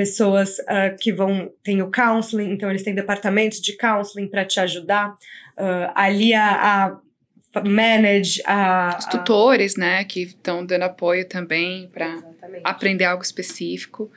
[0.00, 4.58] pessoas uh, que vão tem o counseling, então eles têm departamentos de counseling para te
[4.58, 5.10] ajudar.
[5.58, 6.96] Uh, ali a,
[7.54, 8.96] a manage a.
[8.98, 9.80] Os tutores, a...
[9.80, 12.16] né, que estão dando apoio também para
[12.64, 14.10] aprender algo específico.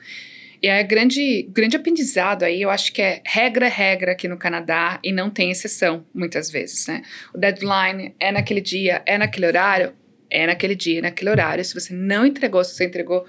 [0.62, 4.98] E é grande, grande aprendizado aí, eu acho que é regra, regra aqui no Canadá
[5.04, 7.02] e não tem exceção, muitas vezes, né?
[7.34, 9.92] O deadline é naquele dia, é naquele horário,
[10.30, 11.62] é naquele dia, é naquele horário.
[11.62, 13.26] Se você não entregou, se você entregou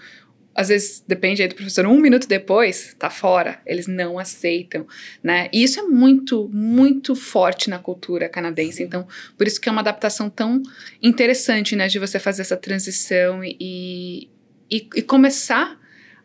[0.55, 4.87] às vezes depende aí do professor, um minuto depois, tá fora, eles não aceitam,
[5.21, 5.49] né?
[5.51, 9.05] E isso é muito, muito forte na cultura canadense, então,
[9.37, 10.63] por isso que é uma adaptação tão
[11.03, 14.29] interessante, né, de você fazer essa transição e,
[14.71, 15.77] e, e começar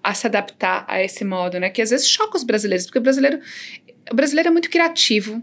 [0.02, 3.02] a se adaptar a esse modo, né, que às vezes choca os brasileiros, porque o
[3.02, 3.40] brasileiro,
[4.12, 5.42] o brasileiro é muito criativo,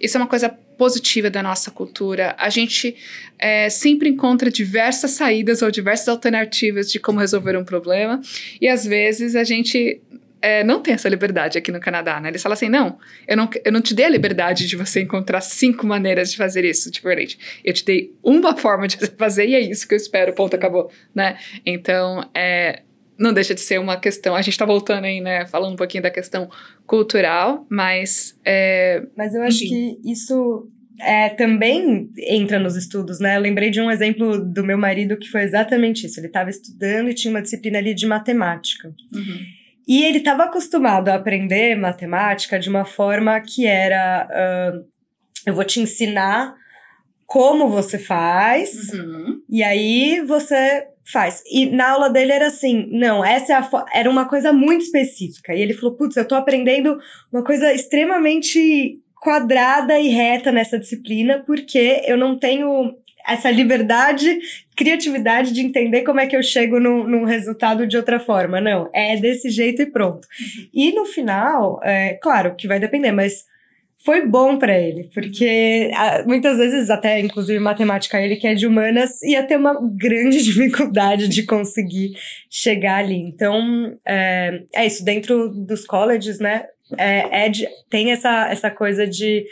[0.00, 2.34] isso é uma coisa positiva da nossa cultura.
[2.38, 2.96] A gente
[3.38, 8.20] é, sempre encontra diversas saídas ou diversas alternativas de como resolver um problema.
[8.60, 10.00] E às vezes a gente
[10.42, 12.28] é, não tem essa liberdade aqui no Canadá, né?
[12.28, 15.40] Eles falam assim: não eu, não, eu não te dei a liberdade de você encontrar
[15.40, 17.38] cinco maneiras de fazer isso diferente.
[17.64, 20.90] Eu te dei uma forma de fazer e é isso que eu espero, ponto, acabou,
[21.14, 21.38] né?
[21.64, 22.82] Então, é,
[23.18, 24.34] não deixa de ser uma questão.
[24.34, 25.46] A gente está voltando aí, né?
[25.46, 26.48] Falando um pouquinho da questão
[26.86, 28.38] cultural, mas.
[28.44, 29.98] É, mas eu acho enfim.
[30.02, 30.68] que isso
[31.00, 33.36] é, também entra nos estudos, né?
[33.36, 36.18] Eu lembrei de um exemplo do meu marido que foi exatamente isso.
[36.20, 38.88] Ele estava estudando e tinha uma disciplina ali de matemática.
[39.12, 39.40] Uhum.
[39.86, 44.84] E ele estava acostumado a aprender matemática de uma forma que era: uh,
[45.46, 46.54] eu vou te ensinar
[47.26, 49.40] como você faz, uhum.
[49.48, 51.42] e aí você faz.
[51.50, 55.54] E na aula dele era assim, não, essa é era uma coisa muito específica.
[55.54, 56.98] E ele falou, putz, eu tô aprendendo
[57.32, 64.40] uma coisa extremamente quadrada e reta nessa disciplina, porque eu não tenho essa liberdade,
[64.74, 68.60] criatividade de entender como é que eu chego num, num resultado de outra forma.
[68.60, 70.26] Não, é desse jeito e pronto.
[70.26, 70.68] Uhum.
[70.74, 73.44] E no final, é, claro que vai depender, mas
[74.04, 75.90] foi bom para ele, porque
[76.26, 81.28] muitas vezes, até inclusive matemática, ele que é de humanas, ia ter uma grande dificuldade
[81.28, 82.12] de conseguir
[82.50, 83.14] chegar ali.
[83.14, 86.64] Então, é, é isso, dentro dos colleges, né,
[86.98, 89.44] é, é de, tem essa, essa coisa de,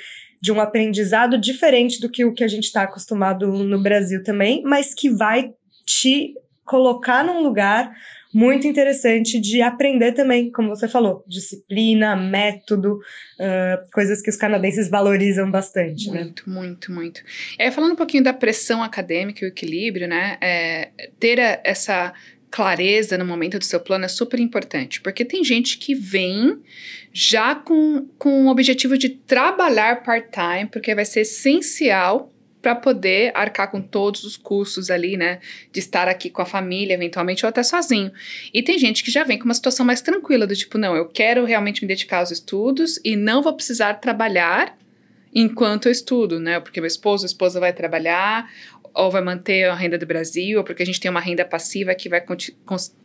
[0.43, 4.63] de um aprendizado diferente do que o que a gente está acostumado no Brasil também,
[4.65, 5.53] mas que vai
[5.87, 6.35] te
[6.65, 7.93] colocar num lugar
[8.33, 14.89] muito interessante de aprender também, como você falou, disciplina, método, uh, coisas que os canadenses
[14.89, 16.23] valorizam bastante, muito, né?
[16.23, 17.23] Muito, muito, muito.
[17.59, 20.39] É, falando um pouquinho da pressão acadêmica e o equilíbrio, né?
[20.41, 22.13] É, ter essa
[22.51, 26.59] clareza no momento do seu plano é super importante, porque tem gente que vem
[27.13, 33.71] já com, com o objetivo de trabalhar part-time, porque vai ser essencial para poder arcar
[33.71, 35.41] com todos os custos ali, né?
[35.73, 38.13] De estar aqui com a família, eventualmente, ou até sozinho.
[38.53, 41.07] E tem gente que já vem com uma situação mais tranquila, do tipo, não, eu
[41.07, 44.77] quero realmente me dedicar aos estudos e não vou precisar trabalhar
[45.35, 46.61] enquanto eu estudo, né?
[46.61, 48.51] Porque meu esposo, a esposa vai trabalhar,
[48.93, 51.95] ou vai manter a renda do Brasil, ou porque a gente tem uma renda passiva
[51.95, 52.23] que vai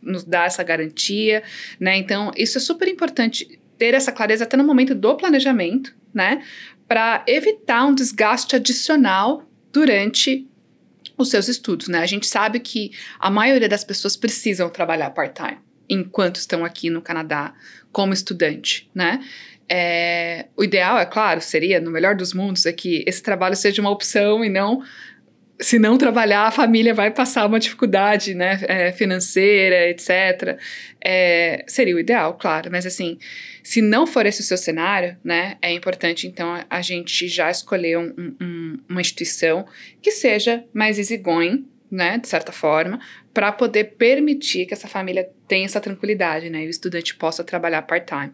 [0.02, 1.42] nos dar essa garantia,
[1.78, 1.96] né?
[1.96, 6.42] Então, isso é super importante ter essa clareza até no momento do planejamento, né?
[6.88, 10.46] Para evitar um desgaste adicional durante
[11.18, 12.00] os seus estudos, né?
[12.00, 17.00] A gente sabe que a maioria das pessoas precisam trabalhar part-time enquanto estão aqui no
[17.00, 17.54] Canadá
[17.92, 19.24] como estudante, né?
[19.68, 23.80] É, o ideal, é claro, seria, no melhor dos mundos, é que esse trabalho seja
[23.80, 24.82] uma opção e não
[25.58, 30.58] se não trabalhar, a família vai passar uma dificuldade, né, é, financeira, etc.
[31.02, 33.18] É, seria o ideal, claro, mas assim,
[33.62, 37.98] se não for esse o seu cenário, né, é importante então a, gente já escolher
[37.98, 39.66] um, um, uma instituição
[40.02, 43.00] que seja mais easygoing, né, de certa forma,
[43.32, 47.82] para poder permitir que essa família tenha essa tranquilidade, né, e o estudante possa trabalhar
[47.82, 48.32] part-time.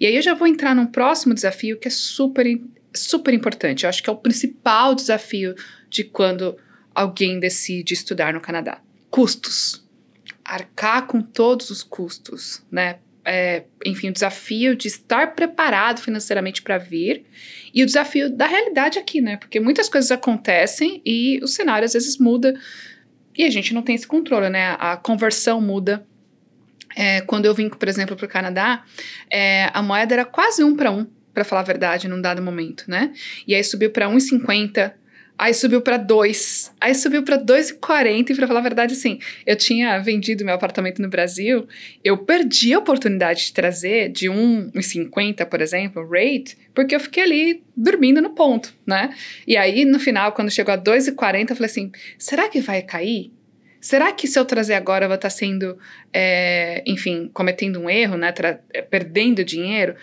[0.00, 2.46] E aí eu já vou entrar num próximo desafio que é super,
[2.92, 3.84] super importante.
[3.84, 5.54] Eu acho que é o principal desafio
[5.94, 6.56] de quando
[6.92, 8.80] alguém decide estudar no Canadá.
[9.10, 9.86] Custos.
[10.44, 12.98] Arcar com todos os custos, né?
[13.24, 17.24] É, enfim, o desafio de estar preparado financeiramente para vir
[17.72, 19.36] e o desafio da realidade aqui, né?
[19.38, 22.60] Porque muitas coisas acontecem e o cenário às vezes muda
[23.34, 24.76] e a gente não tem esse controle, né?
[24.78, 26.04] A conversão muda.
[26.96, 28.84] É, quando eu vim, por exemplo, para o Canadá,
[29.30, 32.84] é, a moeda era quase um para um, para falar a verdade, num dado momento,
[32.88, 33.12] né?
[33.46, 34.92] E aí subiu para 1,50
[35.36, 36.72] Aí subiu para 2.
[36.80, 38.30] Aí subiu para 2,40.
[38.30, 41.66] E para falar a verdade, assim, eu tinha vendido meu apartamento no Brasil,
[42.04, 47.64] eu perdi a oportunidade de trazer de 1,50, por exemplo, rate, porque eu fiquei ali
[47.76, 49.12] dormindo no ponto, né?
[49.46, 53.32] E aí, no final, quando chegou a 2,40, eu falei assim: será que vai cair?
[53.80, 55.76] Será que se eu trazer agora eu vou estar sendo,
[56.10, 58.32] é, enfim, cometendo um erro, né?
[58.88, 59.94] perdendo dinheiro?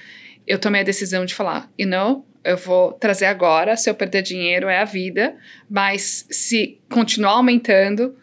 [0.45, 4.21] Eu tomei a decisão de falar, you know, eu vou trazer agora, se eu perder
[4.21, 5.35] dinheiro é a vida,
[5.69, 8.15] mas se continuar aumentando,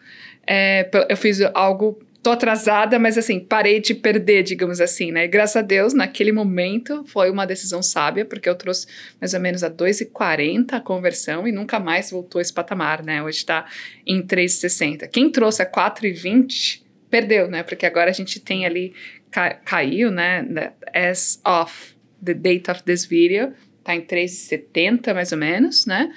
[0.45, 5.25] é, eu fiz algo, tô atrasada, mas assim, parei de perder, digamos assim, né?
[5.25, 8.87] E graças a Deus, naquele momento, foi uma decisão sábia, porque eu trouxe
[9.21, 13.23] mais ou menos a 2,40 a conversão e nunca mais voltou esse patamar, né?
[13.23, 13.65] Hoje está
[14.05, 15.07] em 3,60.
[15.07, 17.63] Quem trouxe a 4,20 perdeu, né?
[17.63, 18.93] Porque agora a gente tem ali,
[19.31, 20.73] ca caiu, né?
[20.93, 23.53] As of the date of this video,
[23.89, 26.11] tá em 3,70 mais ou menos, né?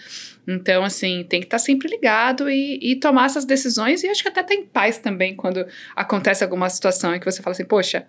[0.47, 4.03] Então, assim, tem que estar tá sempre ligado e, e, tomar essas decisões.
[4.03, 7.53] E acho que até tem paz também quando acontece alguma situação em que você fala
[7.53, 8.07] assim, poxa,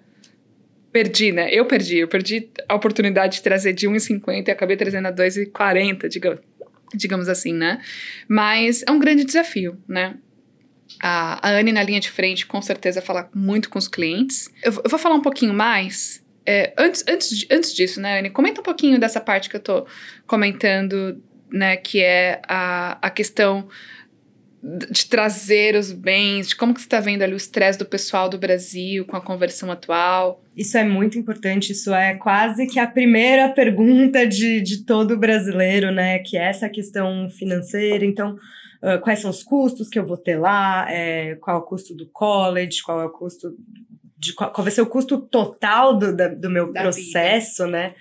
[0.92, 1.50] perdi, né?
[1.52, 6.08] Eu perdi, eu perdi a oportunidade de trazer de 1,50 e acabei trazendo a 2,40,
[6.08, 6.40] digamos,
[6.94, 7.80] digamos assim, né?
[8.28, 10.16] Mas é um grande desafio, né?
[11.02, 14.50] A, a Anne na linha de frente, com certeza, fala muito com os clientes.
[14.64, 18.62] Eu, eu vou falar um pouquinho mais é, antes, antes, antes disso, né, Anne, comenta
[18.62, 19.86] um pouquinho dessa parte que eu tô
[20.28, 23.68] comentando, né, que é a, a questão
[24.90, 28.30] de trazer os bens, de como que você está vendo ali o estresse do pessoal
[28.30, 30.42] do Brasil com a conversão atual.
[30.56, 35.92] Isso é muito importante, isso é quase que a primeira pergunta de, de todo brasileiro,
[35.92, 38.38] né, que é essa questão financeira, então...
[38.86, 41.96] Uh, quais são os custos que eu vou ter lá, é, qual é o custo
[41.96, 43.56] do college, qual é o custo
[44.24, 47.78] de qual, vai ser o custo total do, da, do meu da processo, vida.
[47.78, 47.96] né?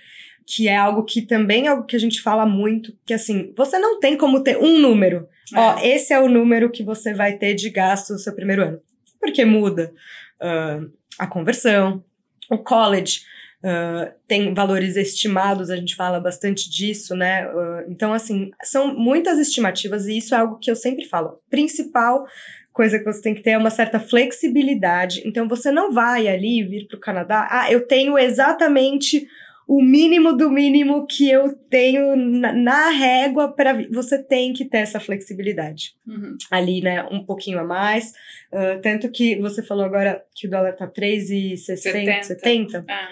[0.45, 3.77] Que é algo que também é algo que a gente fala muito, que assim, você
[3.77, 5.27] não tem como ter um número.
[5.53, 5.59] É.
[5.59, 8.81] Ó, esse é o número que você vai ter de gasto no seu primeiro ano.
[9.19, 9.93] Porque muda
[10.41, 12.03] uh, a conversão,
[12.49, 13.21] o college.
[13.65, 17.47] Uh, tem valores estimados, a gente fala bastante disso, né?
[17.47, 21.39] Uh, então, assim, são muitas estimativas e isso é algo que eu sempre falo.
[21.49, 22.25] Principal
[22.73, 25.21] coisa que você tem que ter é uma certa flexibilidade.
[25.25, 29.25] Então você não vai ali vir para o Canadá, ah, eu tenho exatamente
[29.67, 34.79] o mínimo do mínimo que eu tenho na, na régua para você tem que ter
[34.79, 36.35] essa flexibilidade uhum.
[36.51, 38.11] ali, né, um pouquinho a mais,
[38.51, 42.85] uh, tanto que você falou agora que o dólar tá 3,60, 70.
[42.89, 43.09] Ah.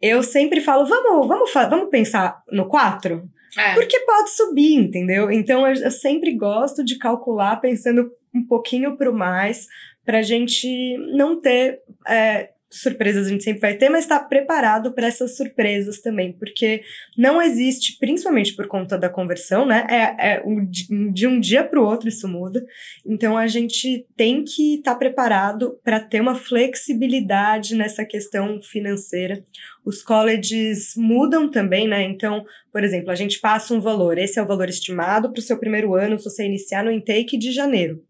[0.00, 3.28] Eu sempre falo, vamos, vamos, vamos pensar no 4?
[3.58, 3.74] É.
[3.74, 5.30] Porque pode subir, entendeu?
[5.30, 9.66] Então eu, eu sempre gosto de calcular pensando um pouquinho para o mais,
[10.04, 14.24] para a gente não ter é, surpresas a gente sempre vai ter, mas estar tá
[14.24, 16.82] preparado para essas surpresas também, porque
[17.16, 19.86] não existe, principalmente por conta da conversão, né?
[19.88, 20.64] É, é um,
[21.10, 22.64] de um dia para o outro isso muda.
[23.06, 29.42] Então a gente tem que estar tá preparado para ter uma flexibilidade nessa questão financeira.
[29.84, 32.02] Os colleges mudam também, né?
[32.02, 35.42] Então, por exemplo, a gente passa um valor, esse é o valor estimado para o
[35.42, 38.02] seu primeiro ano, se você iniciar no intake de janeiro.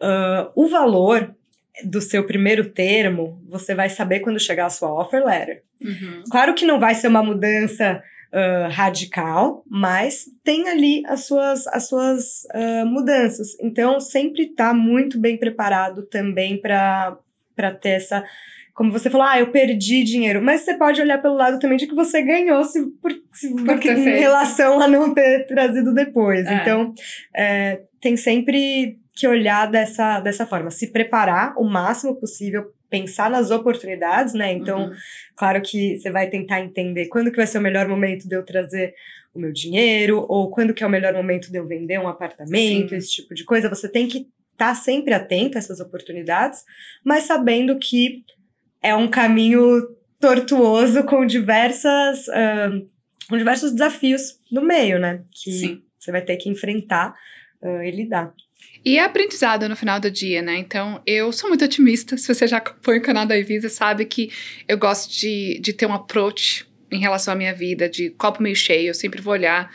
[0.00, 1.34] Uh, o valor
[1.82, 5.62] do seu primeiro termo, você vai saber quando chegar a sua offer letter.
[5.82, 6.22] Uhum.
[6.30, 8.02] Claro que não vai ser uma mudança
[8.32, 13.58] uh, radical, mas tem ali as suas, as suas uh, mudanças.
[13.60, 17.16] Então, sempre está muito bem preparado também para
[17.80, 18.24] ter essa.
[18.72, 20.42] Como você falou, ah, eu perdi dinheiro.
[20.42, 23.64] Mas você pode olhar pelo lado também de que você ganhou se, por, se, por
[23.64, 26.44] porque, em relação a não ter trazido depois.
[26.46, 26.54] É.
[26.54, 26.92] Então,
[27.32, 33.50] é, tem sempre que olhar dessa, dessa forma, se preparar o máximo possível, pensar nas
[33.50, 34.52] oportunidades, né?
[34.52, 34.92] Então, uhum.
[35.36, 38.44] claro que você vai tentar entender quando que vai ser o melhor momento de eu
[38.44, 38.94] trazer
[39.32, 42.90] o meu dinheiro, ou quando que é o melhor momento de eu vender um apartamento,
[42.90, 42.96] Sim.
[42.96, 43.68] esse tipo de coisa.
[43.68, 46.64] Você tem que estar tá sempre atento a essas oportunidades,
[47.04, 48.24] mas sabendo que
[48.80, 49.88] é um caminho
[50.20, 52.88] tortuoso com diversas uh,
[53.28, 55.22] com diversos desafios no meio, né?
[55.30, 55.82] Que Sim.
[55.98, 57.14] você vai ter que enfrentar
[57.62, 58.32] uh, e lidar.
[58.84, 60.58] E é aprendizado no final do dia, né?
[60.58, 62.16] Então, eu sou muito otimista.
[62.16, 64.30] Se você já acompanha o canal da Evisa, sabe que
[64.68, 68.54] eu gosto de, de ter um approach em relação à minha vida, de copo meio
[68.54, 69.70] cheio, eu sempre vou olhar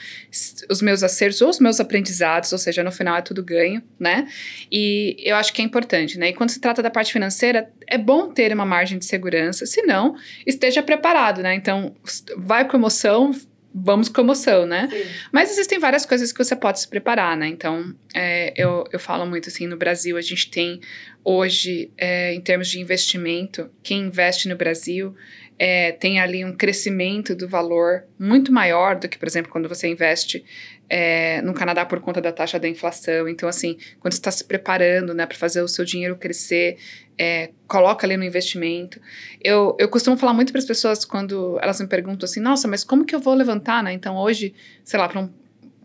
[0.69, 4.27] os meus acertos ou os meus aprendizados, ou seja, no final é tudo ganho, né?
[4.71, 6.29] E eu acho que é importante, né?
[6.29, 9.81] E quando se trata da parte financeira, é bom ter uma margem de segurança, se
[9.81, 11.55] não, esteja preparado, né?
[11.55, 11.93] Então,
[12.37, 13.31] vai com emoção,
[13.73, 14.87] vamos com emoção, né?
[14.91, 15.03] Sim.
[15.31, 17.47] Mas existem várias coisas que você pode se preparar, né?
[17.47, 20.79] Então, é, eu, eu falo muito assim, no Brasil a gente tem
[21.23, 25.15] hoje, é, em termos de investimento, quem investe no Brasil
[25.59, 29.89] é, tem ali um crescimento do valor muito maior do que, por exemplo, quando você
[29.89, 30.43] investe
[30.89, 33.27] é, no Canadá por conta da taxa da inflação.
[33.27, 36.77] Então, assim, quando você está se preparando né, para fazer o seu dinheiro crescer,
[37.17, 38.99] é, coloca ali no investimento.
[39.41, 42.83] Eu, eu costumo falar muito para as pessoas quando elas me perguntam assim: nossa, mas
[42.83, 43.83] como que eu vou levantar?
[43.83, 43.93] Né?
[43.93, 45.29] Então, hoje, sei lá, para um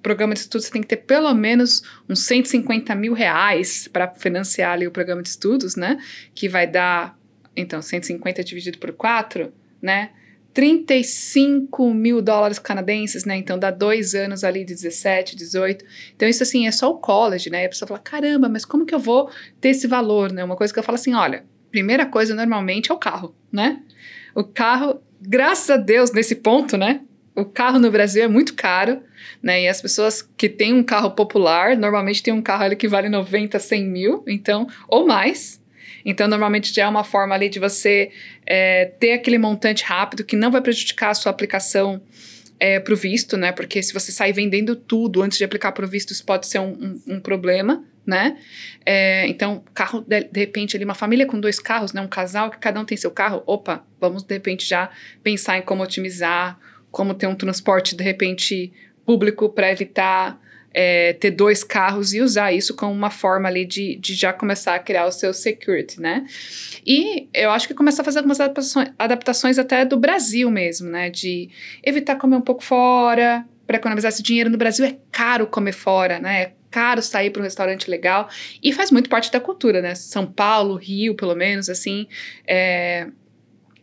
[0.02, 4.72] programa de estudos, você tem que ter pelo menos uns 150 mil reais para financiar
[4.72, 5.98] ali o programa de estudos, né?
[6.34, 7.18] Que vai dar,
[7.56, 9.52] então, 150 dividido por 4
[9.84, 10.10] né?
[10.54, 13.36] 35 mil dólares canadenses, né?
[13.36, 15.84] Então dá dois anos ali de 17, 18.
[16.14, 17.64] Então, isso assim é só o college, né?
[17.64, 19.28] E a pessoa fala: caramba, mas como que eu vou
[19.60, 20.44] ter esse valor, né?
[20.44, 23.82] Uma coisa que eu falo assim: olha, primeira coisa normalmente é o carro, né?
[24.32, 27.00] O carro, graças a Deus, nesse ponto, né?
[27.34, 29.02] O carro no Brasil é muito caro,
[29.42, 29.62] né?
[29.62, 33.08] E as pessoas que têm um carro popular, normalmente têm um carro ali que vale
[33.08, 35.60] 90, 100 mil, então, ou mais,
[36.04, 38.10] então, normalmente já é uma forma ali de você
[38.46, 42.02] é, ter aquele montante rápido que não vai prejudicar a sua aplicação
[42.58, 43.52] é, para o visto, né?
[43.52, 46.60] Porque se você sair vendendo tudo antes de aplicar para o visto, isso pode ser
[46.60, 46.72] um,
[47.06, 48.38] um, um problema, né?
[48.84, 52.00] É, então, carro, de, de, repente, ali, uma família com dois carros, né?
[52.00, 54.90] Um casal que cada um tem seu carro, opa, vamos de repente já
[55.22, 56.58] pensar em como otimizar,
[56.90, 58.72] como ter um transporte, de repente,
[59.04, 60.40] público para evitar
[60.74, 64.74] é, ter dois carros e usar isso como uma forma ali de, de já começar
[64.74, 66.26] a criar o seu security, né?
[66.84, 68.40] E eu acho que começar a fazer algumas
[68.98, 71.08] adaptações, até do Brasil mesmo, né?
[71.08, 71.48] De
[71.82, 74.50] evitar comer um pouco fora, para economizar esse dinheiro.
[74.50, 76.42] No Brasil é caro comer fora, né?
[76.42, 78.28] É caro sair para um restaurante legal
[78.60, 79.94] e faz muito parte da cultura, né?
[79.94, 82.08] São Paulo, Rio, pelo menos, assim,
[82.46, 83.06] é,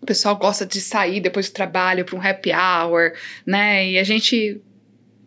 [0.02, 3.14] o pessoal gosta de sair depois do trabalho para um happy hour,
[3.46, 3.92] né?
[3.92, 4.62] E a gente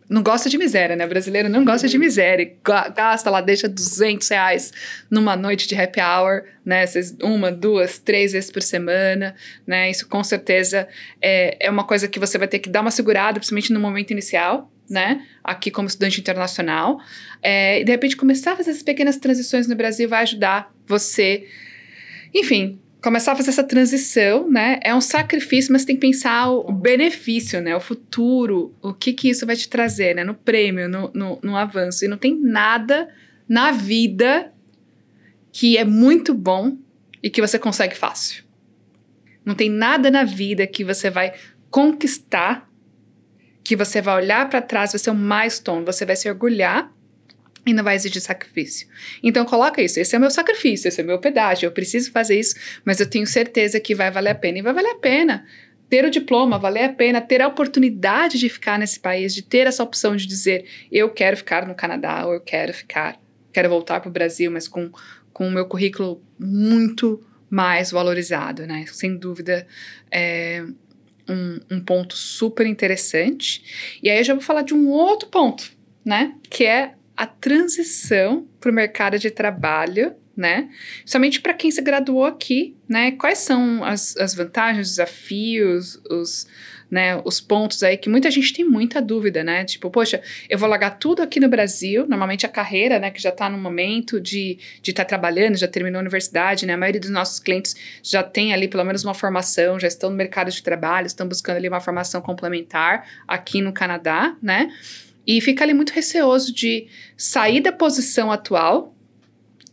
[0.07, 1.05] não gosta de miséria, né?
[1.05, 2.53] O brasileiro não gosta de miséria.
[2.63, 4.71] Gasta lá, deixa 200 reais
[5.09, 6.85] numa noite de happy hour, né?
[7.21, 9.35] Uma, duas, três vezes por semana,
[9.65, 9.89] né?
[9.89, 10.87] Isso com certeza
[11.21, 14.11] é, é uma coisa que você vai ter que dar uma segurada, principalmente no momento
[14.11, 15.25] inicial, né?
[15.43, 16.99] Aqui como estudante internacional.
[17.41, 21.47] É, e de repente começar a fazer essas pequenas transições no Brasil vai ajudar você,
[22.31, 24.79] enfim, começar a fazer essa transição, né?
[24.83, 27.75] É um sacrifício, mas tem que pensar o, benefício, né?
[27.75, 30.23] O futuro, o que que isso vai te trazer, né?
[30.23, 32.03] No prêmio, no, no, no avanço.
[32.03, 33.07] E não tem nada
[33.47, 34.51] na vida
[35.51, 36.79] que é muito bom
[37.21, 38.43] e que você consegue fácil.
[39.45, 41.35] Não tem nada na vida que você vai
[41.69, 42.67] conquistar,
[43.63, 46.91] que você vai olhar para trás, vai ser um milestone, você vai se orgulhar
[47.73, 48.87] não vai exigir sacrifício.
[49.23, 52.11] Então coloca isso, esse é o meu sacrifício, esse é o meu pedágio, eu preciso
[52.11, 54.95] fazer isso, mas eu tenho certeza que vai valer a pena e vai valer a
[54.95, 55.45] pena.
[55.89, 59.67] Ter o diploma, valer a pena, ter a oportunidade de ficar nesse país, de ter
[59.67, 63.19] essa opção de dizer eu quero ficar no Canadá ou eu quero ficar,
[63.53, 64.91] quero voltar para o Brasil, mas com,
[65.31, 68.85] com o meu currículo muito mais valorizado, né?
[68.87, 69.67] Sem dúvida,
[70.11, 70.65] é
[71.29, 73.97] um, um ponto super interessante.
[74.01, 75.71] E aí eu já vou falar de um outro ponto,
[76.03, 76.35] né?
[76.49, 80.69] Que é a transição para o mercado de trabalho, né?
[81.05, 83.11] Somente para quem se graduou aqui, né?
[83.11, 86.45] Quais são as, as vantagens, os desafios, os,
[86.91, 89.63] né, os pontos aí que muita gente tem muita dúvida, né?
[89.63, 93.29] Tipo, poxa, eu vou largar tudo aqui no Brasil, normalmente a carreira, né, que já
[93.29, 96.73] está no momento de estar de tá trabalhando, já terminou a universidade, né?
[96.73, 100.15] A maioria dos nossos clientes já tem ali pelo menos uma formação, já estão no
[100.17, 104.69] mercado de trabalho, estão buscando ali uma formação complementar aqui no Canadá, né?
[105.25, 108.95] E fica ali muito receoso de sair da posição atual,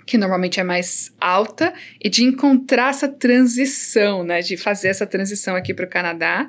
[0.06, 1.72] que normalmente é mais alta,
[2.02, 4.40] e de encontrar essa transição, né?
[4.40, 6.48] De fazer essa transição aqui para o Canadá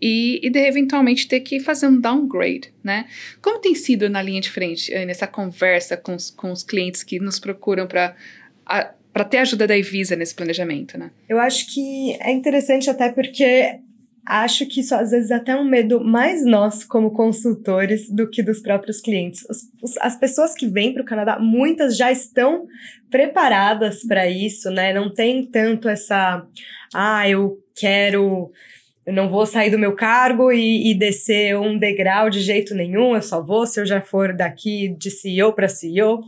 [0.00, 3.06] e, e de eventualmente ter que fazer um downgrade, né?
[3.40, 7.18] Como tem sido na linha de frente, nessa conversa com os, com os clientes que
[7.18, 8.14] nos procuram para
[9.14, 11.12] para ter ajuda da Evisa nesse planejamento, né?
[11.28, 13.78] Eu acho que é interessante até porque
[14.26, 18.42] acho que isso às vezes é até um medo mais nosso como consultores do que
[18.42, 19.44] dos próprios clientes.
[20.00, 22.66] As pessoas que vêm para o Canadá, muitas já estão
[23.10, 24.92] preparadas para isso, né?
[24.92, 26.46] Não tem tanto essa,
[26.94, 28.50] ah, eu quero,
[29.06, 33.14] eu não vou sair do meu cargo e, e descer um degrau de jeito nenhum,
[33.14, 36.20] eu só vou se eu já for daqui de CEO para CEO.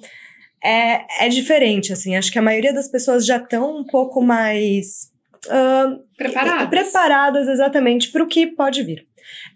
[0.62, 2.16] é, é diferente, assim.
[2.16, 5.14] Acho que a maioria das pessoas já estão um pouco mais.
[5.46, 6.68] Uh, preparadas.
[6.68, 9.06] Preparadas exatamente para o que pode vir.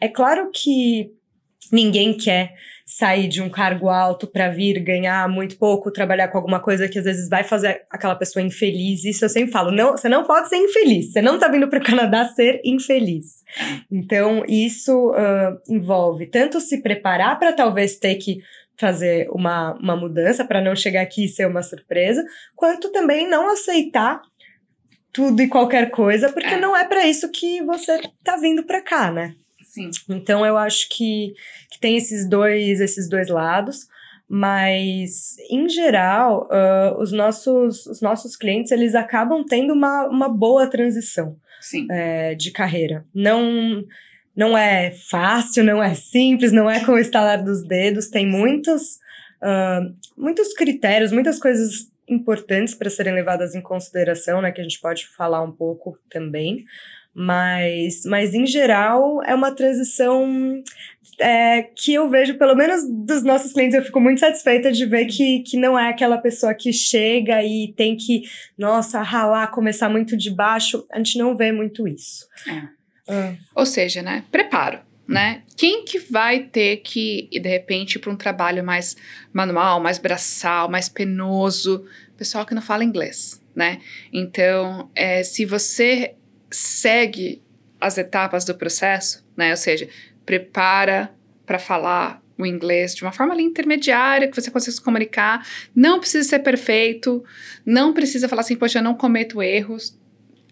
[0.01, 1.11] É claro que
[1.73, 6.59] ninguém quer sair de um cargo alto para vir ganhar muito pouco, trabalhar com alguma
[6.59, 9.05] coisa que às vezes vai fazer aquela pessoa infeliz.
[9.05, 11.13] Isso eu sempre falo, não, você não pode ser infeliz.
[11.13, 13.45] Você não tá vindo para o Canadá ser infeliz.
[13.91, 18.39] Então, isso uh, envolve tanto se preparar para talvez ter que
[18.77, 22.25] fazer uma, uma mudança para não chegar aqui e ser uma surpresa,
[22.57, 24.23] quanto também não aceitar
[25.13, 26.61] tudo e qualquer coisa, porque é.
[26.61, 29.35] não é para isso que você tá vindo para cá, né?
[29.63, 29.91] Sim.
[30.09, 31.33] Então eu acho que,
[31.71, 33.87] que tem esses dois, esses dois lados,
[34.29, 40.67] mas em geral uh, os, nossos, os nossos clientes eles acabam tendo uma, uma boa
[40.69, 41.37] transição
[41.91, 43.05] é, de carreira.
[43.15, 43.85] Não
[44.35, 48.99] não é fácil, não é simples, não é com o estalar dos dedos, tem muitos,
[49.43, 54.81] uh, muitos critérios, muitas coisas importantes para serem levadas em consideração, né, que a gente
[54.81, 56.65] pode falar um pouco também.
[57.13, 60.63] Mas, mas em geral, é uma transição
[61.19, 65.07] é, que eu vejo, pelo menos dos nossos clientes, eu fico muito satisfeita de ver
[65.07, 68.23] que, que não é aquela pessoa que chega e tem que,
[68.57, 70.87] nossa, ralar, começar muito de baixo.
[70.93, 72.27] A gente não vê muito isso.
[72.49, 72.63] É.
[73.09, 73.35] Ah.
[73.57, 74.25] Ou seja, né?
[74.31, 74.90] Preparo.
[75.11, 75.43] Né?
[75.57, 78.97] Quem que vai ter que, de repente, ir para um trabalho mais
[79.33, 81.85] manual, mais braçal, mais penoso?
[82.17, 83.81] Pessoal que não fala inglês, né?
[84.13, 86.15] Então, é, se você
[86.49, 87.43] segue
[87.81, 89.51] as etapas do processo, né?
[89.51, 89.89] Ou seja,
[90.25, 91.13] prepara
[91.45, 95.47] para falar o inglês de uma forma ali intermediária, que você consiga se comunicar.
[95.75, 97.23] Não precisa ser perfeito,
[97.65, 99.99] não precisa falar assim, poxa, eu não cometo erros.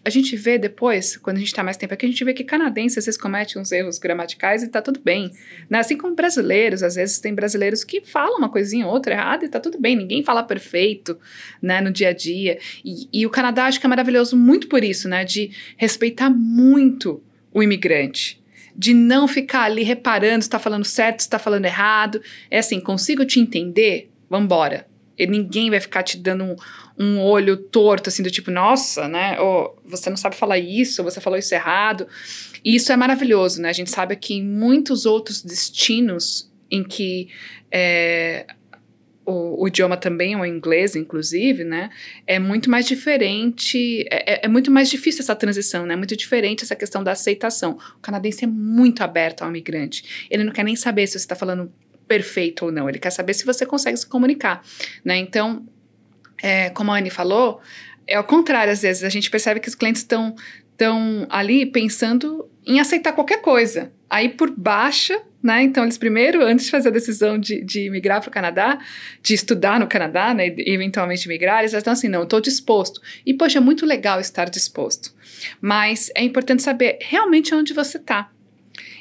[0.03, 2.43] A gente vê depois, quando a gente está mais tempo aqui, a gente vê que
[2.43, 5.31] canadenses às vezes cometem uns erros gramaticais e está tudo bem.
[5.69, 5.79] Né?
[5.79, 9.47] Assim como brasileiros, às vezes tem brasileiros que falam uma coisinha ou outra errada e
[9.47, 11.17] está tudo bem, ninguém fala perfeito
[11.61, 12.59] né, no dia a dia.
[12.83, 15.23] E, e o Canadá acho que é maravilhoso muito por isso, né?
[15.25, 17.21] De respeitar muito
[17.53, 18.39] o imigrante
[18.79, 22.21] de não ficar ali reparando se está falando certo, se está falando errado.
[22.49, 24.09] É assim, consigo te entender?
[24.29, 24.87] Vambora.
[25.17, 26.55] E ninguém vai ficar te dando um,
[26.99, 29.39] um olho torto, assim, do tipo, nossa, né?
[29.39, 32.05] Ou você não sabe falar isso, você falou isso errado.
[32.63, 33.69] E isso é maravilhoso, né?
[33.69, 37.29] A gente sabe que em muitos outros destinos em que
[37.71, 38.45] é,
[39.25, 41.89] o, o, idioma também é o inglês, inclusive, né?
[42.27, 45.93] É muito mais diferente, é, é, é, muito mais difícil essa transição, né?
[45.93, 47.79] É muito diferente essa questão da aceitação.
[47.97, 50.27] O canadense é muito aberto ao imigrante.
[50.29, 51.71] Ele não quer nem saber se você está falando
[52.09, 52.89] perfeito ou não.
[52.89, 54.61] Ele quer saber se você consegue se comunicar,
[55.05, 55.15] né?
[55.17, 55.65] Então,
[56.41, 57.61] é, como a Anne falou,
[58.07, 60.35] é ao contrário, às vezes, a gente percebe que os clientes estão
[60.79, 63.91] estão ali pensando em aceitar qualquer coisa.
[64.09, 65.61] Aí por baixa, né?
[65.61, 68.79] Então eles primeiro, antes de fazer a decisão de, de migrar para o Canadá,
[69.21, 70.47] de estudar no Canadá, né?
[70.47, 73.01] E eventualmente migrar, eles já estão assim, não, estou disposto.
[73.25, 75.13] E poxa, é muito legal estar disposto.
[75.59, 78.31] Mas é importante saber realmente onde você está.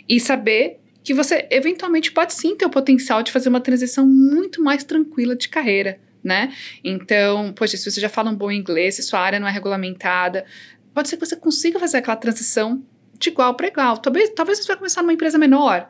[0.08, 4.62] E saber que você eventualmente pode sim ter o potencial de fazer uma transição muito
[4.62, 6.52] mais tranquila de carreira, né?
[6.82, 10.44] Então, poxa, se você já fala um bom inglês, se sua área não é regulamentada,
[10.94, 12.82] pode ser que você consiga fazer aquela transição
[13.18, 13.98] de igual para igual.
[13.98, 15.88] Talvez, talvez você vai começar numa empresa menor,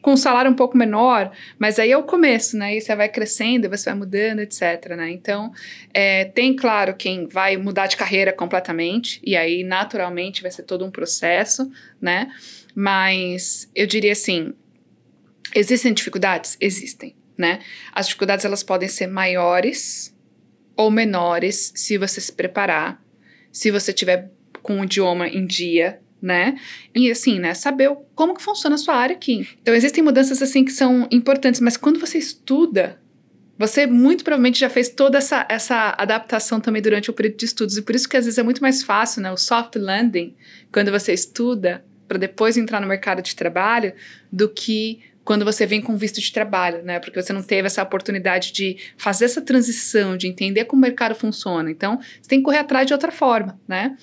[0.00, 2.76] com um salário um pouco menor, mas aí é o começo, né?
[2.76, 4.96] E você vai crescendo, você vai mudando, etc.
[4.96, 5.10] Né?
[5.10, 5.52] Então,
[5.92, 10.84] é, tem, claro, quem vai mudar de carreira completamente, e aí, naturalmente, vai ser todo
[10.84, 11.70] um processo,
[12.00, 12.28] né?
[12.74, 14.54] Mas eu diria assim:
[15.54, 16.56] existem dificuldades?
[16.60, 17.60] Existem, né?
[17.92, 20.14] As dificuldades elas podem ser maiores
[20.76, 23.02] ou menores se você se preparar,
[23.50, 24.30] se você tiver
[24.62, 26.58] com o idioma em dia, né?
[26.94, 29.48] E assim, né, saber como que funciona a sua área aqui.
[29.62, 33.00] Então existem mudanças assim que são importantes, mas quando você estuda,
[33.56, 37.76] você muito provavelmente já fez toda essa, essa adaptação também durante o período de estudos,
[37.76, 40.36] e por isso que às vezes é muito mais fácil, né, o soft landing,
[40.72, 43.92] quando você estuda, para depois entrar no mercado de trabalho
[44.32, 46.98] do que quando você vem com visto de trabalho, né?
[46.98, 51.14] Porque você não teve essa oportunidade de fazer essa transição, de entender como o mercado
[51.14, 51.70] funciona.
[51.70, 53.94] Então, você tem que correr atrás de outra forma, né?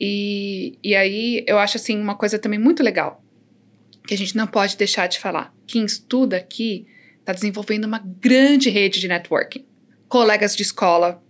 [0.00, 3.22] E, e aí eu acho assim uma coisa também muito legal
[4.06, 5.54] que a gente não pode deixar de falar.
[5.66, 6.86] Quem estuda aqui
[7.20, 9.66] está desenvolvendo uma grande rede de networking.
[10.08, 11.22] Colegas de escola,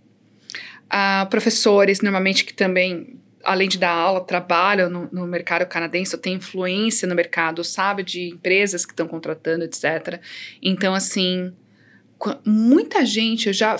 [0.85, 6.35] uh, professores, normalmente que também além de dar aula, trabalha no, no mercado canadense, tem
[6.35, 10.19] influência no mercado, sabe de empresas que estão contratando, etc.
[10.61, 11.53] Então, assim,
[12.45, 13.77] muita gente, eu já,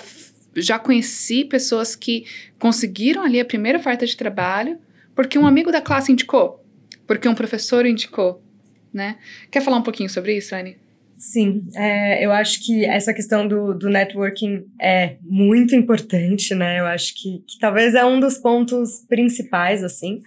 [0.56, 2.26] já conheci pessoas que
[2.60, 4.78] conseguiram ali a primeira oferta de trabalho
[5.16, 6.64] porque um amigo da classe indicou,
[7.06, 8.44] porque um professor indicou,
[8.92, 9.18] né?
[9.52, 10.78] Quer falar um pouquinho sobre isso, Anne?
[11.24, 16.82] Sim, é, eu acho que essa questão do, do networking é muito importante, né?
[16.82, 20.22] Eu acho que, que talvez é um dos pontos principais, assim.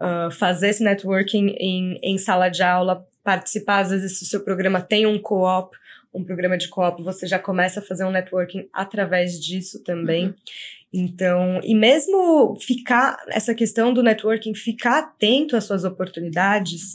[0.00, 4.40] Uh, fazer esse networking em, em sala de aula, participar, às vezes, se o seu
[4.42, 5.76] programa tem um co-op,
[6.14, 10.28] um programa de co-op, você já começa a fazer um networking através disso também.
[10.28, 10.34] Uhum.
[10.94, 16.94] Então, e mesmo ficar, essa questão do networking, ficar atento às suas oportunidades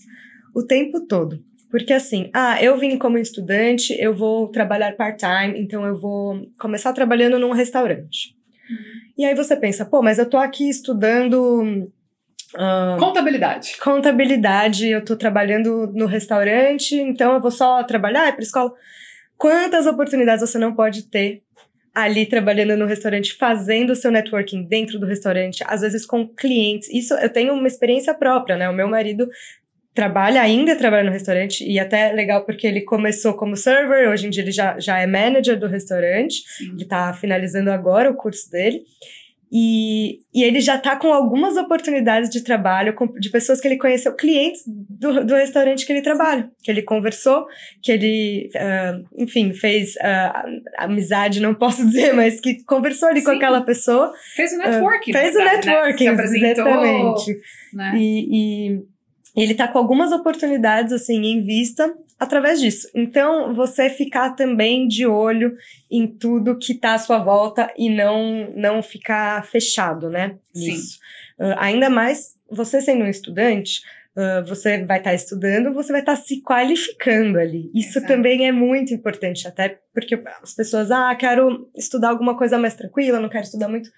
[0.56, 1.38] o tempo todo.
[1.74, 6.94] Porque assim, ah, eu vim como estudante, eu vou trabalhar part-time, então eu vou começar
[6.94, 8.36] trabalhando num restaurante.
[8.70, 8.78] Uhum.
[9.18, 11.92] E aí você pensa, pô, mas eu tô aqui estudando.
[12.54, 13.76] Uh, contabilidade.
[13.82, 18.72] Contabilidade, eu tô trabalhando no restaurante, então eu vou só trabalhar, ir pra escola.
[19.36, 21.42] Quantas oportunidades você não pode ter
[21.92, 26.88] ali trabalhando no restaurante, fazendo o seu networking dentro do restaurante, às vezes com clientes.
[26.90, 28.70] Isso eu tenho uma experiência própria, né?
[28.70, 29.28] O meu marido
[29.94, 34.30] trabalha, ainda trabalha no restaurante, e até legal porque ele começou como server, hoje em
[34.30, 36.74] dia ele já, já é manager do restaurante, Sim.
[36.74, 38.82] ele tá finalizando agora o curso dele.
[39.56, 43.78] E, e ele já tá com algumas oportunidades de trabalho com, de pessoas que ele
[43.78, 47.46] conheceu, clientes do, do restaurante que ele trabalha, que ele conversou,
[47.80, 53.26] que ele, uh, enfim, fez uh, amizade, não posso dizer, mas que conversou ali Sim.
[53.28, 54.12] com aquela pessoa.
[54.36, 55.12] Fez o networking.
[55.12, 56.52] Uh, fez o networking, né?
[56.52, 57.40] exatamente.
[57.76, 57.92] Né?
[57.96, 58.93] E, e
[59.36, 62.88] ele tá com algumas oportunidades assim em vista através disso.
[62.96, 65.56] Então, você ficar também de olho
[65.92, 70.38] em tudo que tá à sua volta e não não ficar fechado, né?
[70.56, 70.94] Nisso.
[70.94, 71.46] Sim.
[71.46, 73.82] Uh, ainda mais você sendo um estudante,
[74.16, 77.72] uh, você vai estar tá estudando, você vai estar tá se qualificando ali.
[77.74, 78.14] Isso Exato.
[78.14, 83.20] também é muito importante, até porque as pessoas, ah, quero estudar alguma coisa mais tranquila,
[83.20, 83.90] não quero estudar muito.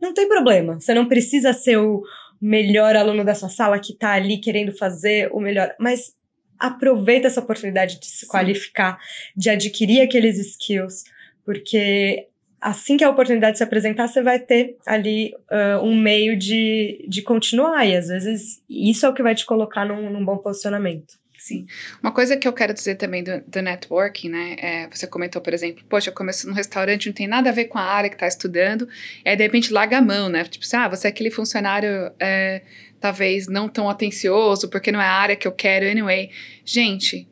[0.00, 0.80] Não tem problema.
[0.80, 2.02] Você não precisa ser o,
[2.40, 6.14] melhor aluno da sua sala que está ali querendo fazer o melhor, mas
[6.58, 8.28] aproveita essa oportunidade de se Sim.
[8.28, 8.98] qualificar,
[9.36, 11.04] de adquirir aqueles skills,
[11.44, 12.26] porque
[12.60, 17.22] assim que a oportunidade se apresentar, você vai ter ali uh, um meio de, de
[17.22, 21.18] continuar, e às vezes isso é o que vai te colocar num, num bom posicionamento.
[21.40, 21.66] Sim.
[22.02, 24.56] Uma coisa que eu quero dizer também do, do networking, né?
[24.58, 27.64] É, você comentou, por exemplo, poxa, eu comecei num restaurante, não tem nada a ver
[27.64, 28.86] com a área que está estudando,
[29.24, 30.44] aí de repente larga a mão, né?
[30.44, 32.60] Tipo assim, ah, você é aquele funcionário é,
[33.00, 36.28] talvez não tão atencioso, porque não é a área que eu quero, anyway.
[36.62, 37.26] Gente,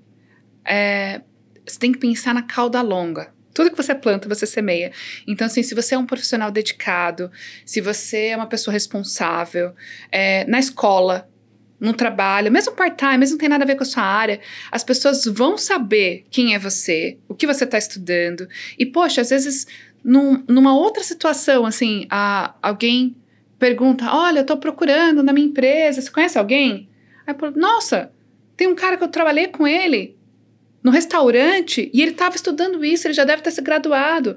[0.65, 1.21] é,
[1.67, 3.31] você tem que pensar na cauda longa.
[3.53, 4.91] Tudo que você planta, você semeia.
[5.27, 7.31] Então, assim, se você é um profissional dedicado,
[7.63, 9.75] se você é uma pessoa responsável,
[10.11, 11.29] é, na escola,
[11.81, 14.83] no trabalho, mesmo part-time, mesmo não tem nada a ver com a sua área, as
[14.83, 18.49] pessoas vão saber quem é você, o que você está estudando.
[18.79, 19.67] E, poxa, às vezes,
[20.03, 23.17] num, numa outra situação, assim, a, alguém
[23.59, 26.89] pergunta: Olha, eu estou procurando na minha empresa, você conhece alguém?
[27.27, 28.11] Aí, nossa,
[28.57, 30.17] tem um cara que eu trabalhei com ele
[30.83, 34.37] no restaurante e ele estava estudando isso, ele já deve ter se graduado.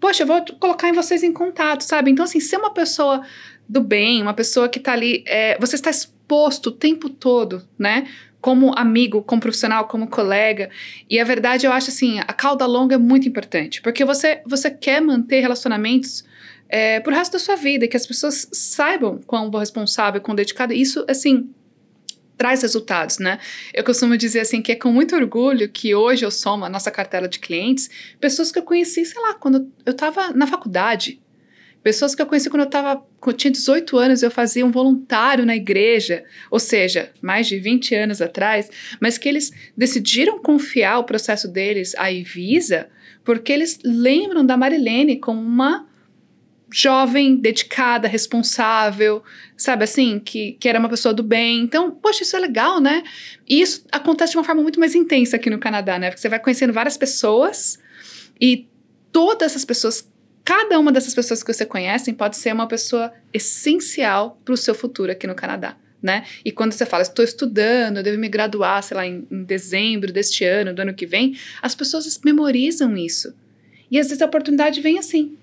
[0.00, 2.10] Poxa, eu vou colocar em vocês em contato, sabe?
[2.10, 3.24] Então, assim, ser uma pessoa
[3.68, 5.90] do bem, uma pessoa que está ali, é, você está
[6.32, 8.08] exposto o tempo todo, né?
[8.40, 10.70] Como amigo, como profissional, como colega.
[11.08, 14.70] E a verdade, eu acho assim, a cauda longa é muito importante, porque você, você
[14.70, 16.24] quer manter relacionamentos
[16.68, 20.72] é, pro resto da sua vida, que as pessoas saibam quão responsável, quão dedicado.
[20.72, 21.50] Isso, assim,
[22.36, 23.38] traz resultados, né?
[23.74, 26.90] Eu costumo dizer assim que é com muito orgulho que hoje eu somo a nossa
[26.90, 31.20] cartela de clientes pessoas que eu conheci, sei lá, quando eu estava na faculdade,
[31.82, 35.44] Pessoas que eu conheci quando eu tava, quando tinha 18 anos, eu fazia um voluntário
[35.44, 38.70] na igreja, ou seja, mais de 20 anos atrás,
[39.00, 42.88] mas que eles decidiram confiar o processo deles à Ivisa,
[43.24, 45.86] porque eles lembram da Marilene como uma
[46.72, 49.22] jovem, dedicada, responsável,
[49.56, 51.60] sabe assim, que, que era uma pessoa do bem.
[51.60, 53.02] Então, poxa, isso é legal, né?
[53.46, 56.08] E isso acontece de uma forma muito mais intensa aqui no Canadá, né?
[56.08, 57.78] Porque você vai conhecendo várias pessoas
[58.40, 58.66] e
[59.12, 60.10] todas essas pessoas
[60.44, 64.74] Cada uma dessas pessoas que você conhece pode ser uma pessoa essencial para o seu
[64.74, 65.76] futuro aqui no Canadá.
[66.02, 66.24] Né?
[66.44, 70.12] E quando você fala, estou estudando, eu devo me graduar, sei lá, em, em, dezembro
[70.12, 73.32] deste ano, do ano que vem, as pessoas memorizam isso.
[73.88, 75.38] E às vezes a oportunidade vem assim.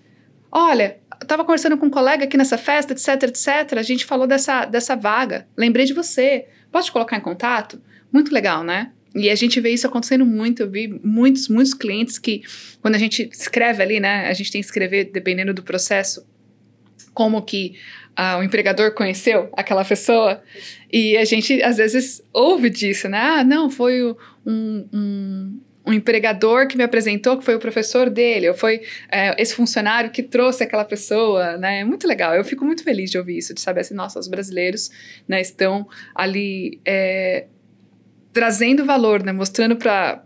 [0.52, 4.66] Olha, estava conversando com um colega aqui nessa festa, etc, etc, a gente falou dessa,
[4.66, 7.82] dessa vaga, lembrei de você, posso te colocar em contato?
[8.12, 8.92] Muito legal, né?
[9.16, 10.62] E a gente vê isso acontecendo muito.
[10.62, 12.44] Eu vi muitos, muitos clientes que,
[12.82, 16.26] quando a gente escreve ali, né, a gente tem que escrever, dependendo do processo,
[17.14, 17.76] como que
[18.16, 20.42] ah, o empregador conheceu aquela pessoa.
[20.92, 23.18] E a gente, às vezes, ouve disso, né?
[23.18, 24.16] Ah, não, foi um,
[24.94, 28.82] um, um empregador que me apresentou, que foi o professor dele, ou foi
[29.12, 31.80] é, esse funcionário que trouxe aquela pessoa, né?
[31.80, 32.36] É muito legal.
[32.36, 34.92] Eu fico muito feliz de ouvir isso, de saber assim, nossa, os brasileiros
[35.28, 36.80] né, estão ali.
[36.86, 37.46] É,
[38.40, 39.34] trazendo valor, né?
[39.34, 40.24] Mostrando para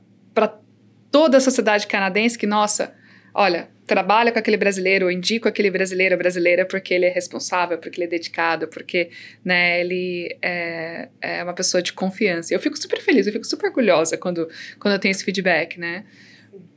[1.10, 2.94] toda a sociedade canadense que, nossa,
[3.34, 8.06] olha, trabalha com aquele brasileiro, indico aquele brasileiro brasileira porque ele é responsável, porque ele
[8.06, 9.10] é dedicado, porque
[9.44, 12.54] né, ele é, é uma pessoa de confiança.
[12.54, 14.48] Eu fico super feliz, eu fico super orgulhosa quando,
[14.78, 16.06] quando eu tenho esse feedback, né?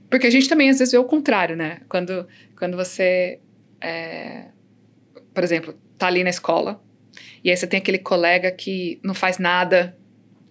[0.09, 1.81] Porque a gente também às vezes vê o contrário, né?
[1.87, 2.27] Quando,
[2.59, 3.41] quando você,
[3.79, 4.45] é,
[5.35, 6.83] por exemplo, tá ali na escola
[7.45, 9.95] e aí você tem aquele colega que não faz nada,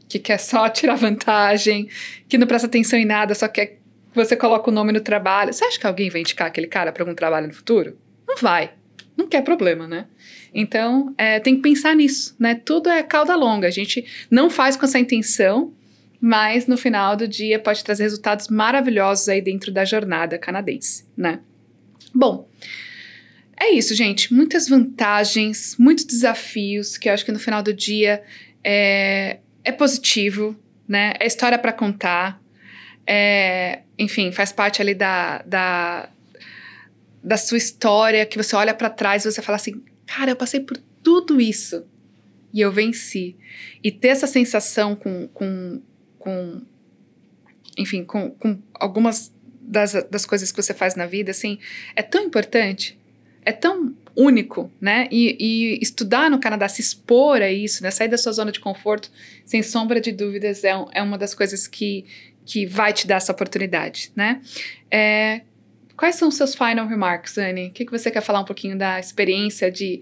[0.07, 1.89] que quer só tirar vantagem,
[2.27, 3.79] que não presta atenção em nada, só quer
[4.15, 5.53] você coloca o nome no trabalho.
[5.53, 7.97] Você acha que alguém vai indicar aquele cara para algum trabalho no futuro?
[8.25, 8.71] Não vai.
[9.17, 10.07] Não quer problema, né?
[10.53, 12.55] Então, é, tem que pensar nisso, né?
[12.55, 13.67] Tudo é cauda longa.
[13.67, 15.73] A gente não faz com essa intenção,
[16.19, 21.39] mas no final do dia pode trazer resultados maravilhosos aí dentro da jornada canadense, né?
[22.13, 22.47] Bom,
[23.59, 24.33] é isso, gente.
[24.33, 28.23] Muitas vantagens, muitos desafios que eu acho que no final do dia
[28.63, 30.55] é, é positivo,
[30.87, 31.13] né?
[31.19, 32.41] É história para contar.
[33.05, 36.09] É, enfim, faz parte ali da, da,
[37.23, 40.59] da sua história, que você olha para trás e você fala assim: cara, eu passei
[40.59, 41.85] por tudo isso
[42.53, 43.35] e eu venci.
[43.83, 45.81] E ter essa sensação com, com,
[46.17, 46.61] com
[47.77, 51.59] enfim, com, com algumas das, das coisas que você faz na vida, assim,
[51.95, 52.97] é tão importante,
[53.43, 55.07] é tão único, né?
[55.11, 57.91] E, e, estudar no Canadá, se expor a isso, né?
[57.91, 59.11] Sair da sua zona de conforto,
[59.45, 62.05] sem sombra de dúvidas, é, é uma das coisas que,
[62.45, 64.41] que vai te dar essa oportunidade, né?
[64.89, 65.41] É,
[65.97, 67.67] quais são os seus final remarks, Anne?
[67.67, 70.01] O que, que você quer falar um pouquinho da experiência de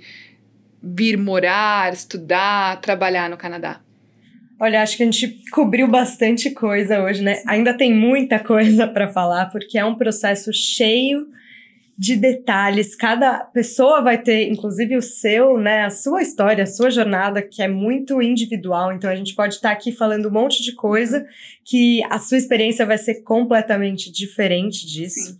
[0.81, 3.81] vir morar, estudar, trabalhar no Canadá?
[4.59, 7.41] Olha, acho que a gente cobriu bastante coisa hoje, né?
[7.47, 11.27] Ainda tem muita coisa para falar, porque é um processo cheio
[11.97, 12.95] de detalhes.
[12.95, 17.61] Cada pessoa vai ter, inclusive o seu, né, a sua história, a sua jornada, que
[17.61, 18.91] é muito individual.
[18.91, 21.25] Então a gente pode estar aqui falando um monte de coisa
[21.63, 25.37] que a sua experiência vai ser completamente diferente disso.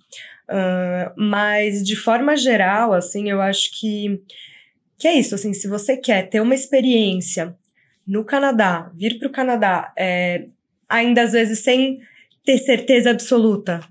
[0.50, 4.22] Uh, mas de forma geral, assim, eu acho que
[4.98, 5.36] que é isso.
[5.36, 7.56] Assim, se você quer ter uma experiência
[8.08, 10.46] no Canadá, vir para o Canadá, é,
[10.88, 12.00] ainda às vezes sem
[12.46, 13.82] ter certeza absoluta,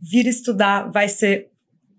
[0.00, 1.50] vir estudar vai ser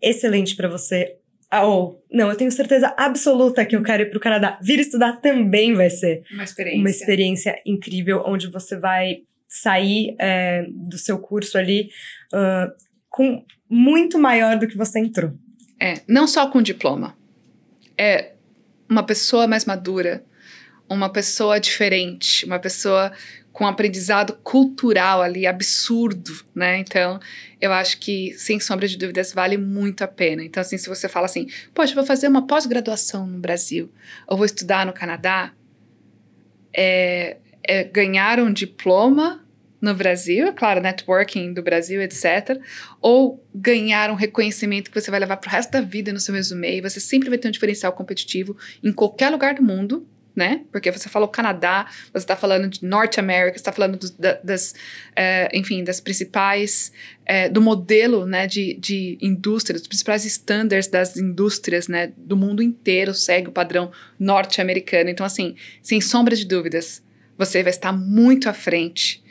[0.02, 1.18] excelente para você.
[1.50, 4.60] Ah, ou, não, eu tenho certeza absoluta que eu quero ir para o Canadá.
[4.62, 10.66] Vir estudar também vai ser uma experiência, uma experiência incrível, onde você vai sair é,
[10.70, 11.90] do seu curso ali
[12.34, 12.72] uh,
[13.10, 15.34] com muito maior do que você entrou.
[15.80, 17.16] É, não só com diploma.
[17.98, 18.34] É
[18.90, 20.24] uma pessoa mais madura,
[20.90, 23.12] uma pessoa diferente, uma pessoa
[23.56, 26.78] com aprendizado cultural ali absurdo, né?
[26.80, 27.22] Então,
[27.62, 30.44] eu acho que, sem sombra de dúvidas, vale muito a pena.
[30.44, 33.90] Então, assim, se você fala assim, poxa, vou fazer uma pós-graduação no Brasil,
[34.28, 35.54] ou vou estudar no Canadá,
[36.76, 39.42] é, é ganhar um diploma
[39.80, 42.60] no Brasil, é claro, networking do Brasil, etc.
[43.00, 46.36] Ou ganhar um reconhecimento que você vai levar para o resto da vida no seu
[46.36, 50.62] resume, e você sempre vai ter um diferencial competitivo em qualquer lugar do mundo, né?
[50.72, 54.76] Porque você falou Canadá, você está falando de Norte América, está falando do, da, das,
[55.16, 56.92] é, enfim, das principais,
[57.26, 62.62] é, do modelo, né, de, de indústria, dos principais standards das indústrias, né, do mundo
[62.62, 65.10] inteiro segue o padrão norte-americano.
[65.10, 67.02] Então, assim, sem sombra de dúvidas,
[67.38, 69.24] você vai estar muito à frente,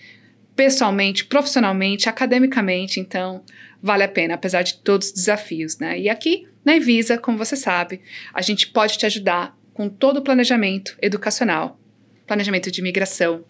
[0.56, 3.42] pessoalmente, profissionalmente, academicamente, então
[3.82, 5.98] vale a pena, apesar de todos os desafios, né?
[5.98, 8.00] E aqui, na Evisa, como você sabe,
[8.32, 11.78] a gente pode te ajudar com todo o planejamento educacional,
[12.26, 13.44] planejamento de imigração,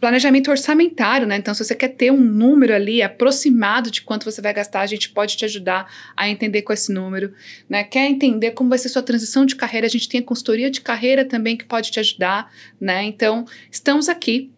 [0.00, 1.36] planejamento orçamentário, né?
[1.36, 4.86] Então, se você quer ter um número ali aproximado de quanto você vai gastar, a
[4.86, 7.34] gente pode te ajudar a entender com esse número,
[7.68, 7.84] né?
[7.84, 9.86] Quer entender como vai ser sua transição de carreira?
[9.86, 13.04] A gente tem a consultoria de carreira também que pode te ajudar, né?
[13.04, 14.50] Então, estamos aqui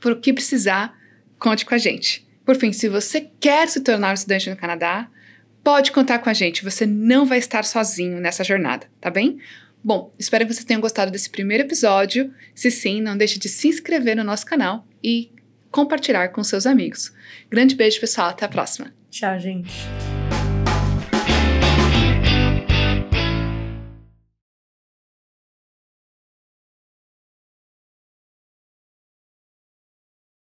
[0.00, 0.96] por o que precisar,
[1.38, 2.26] conte com a gente.
[2.44, 5.08] Por fim, se você quer se tornar um estudante no Canadá,
[5.62, 6.64] pode contar com a gente.
[6.64, 9.38] Você não vai estar sozinho nessa jornada, tá bem?
[9.84, 12.32] Bom, espero que vocês tenham gostado desse primeiro episódio.
[12.54, 15.30] Se sim, não deixe de se inscrever no nosso canal e
[15.70, 17.12] compartilhar com seus amigos.
[17.50, 18.30] Grande beijo, pessoal.
[18.30, 18.94] Até a próxima.
[19.10, 19.70] Tchau, gente.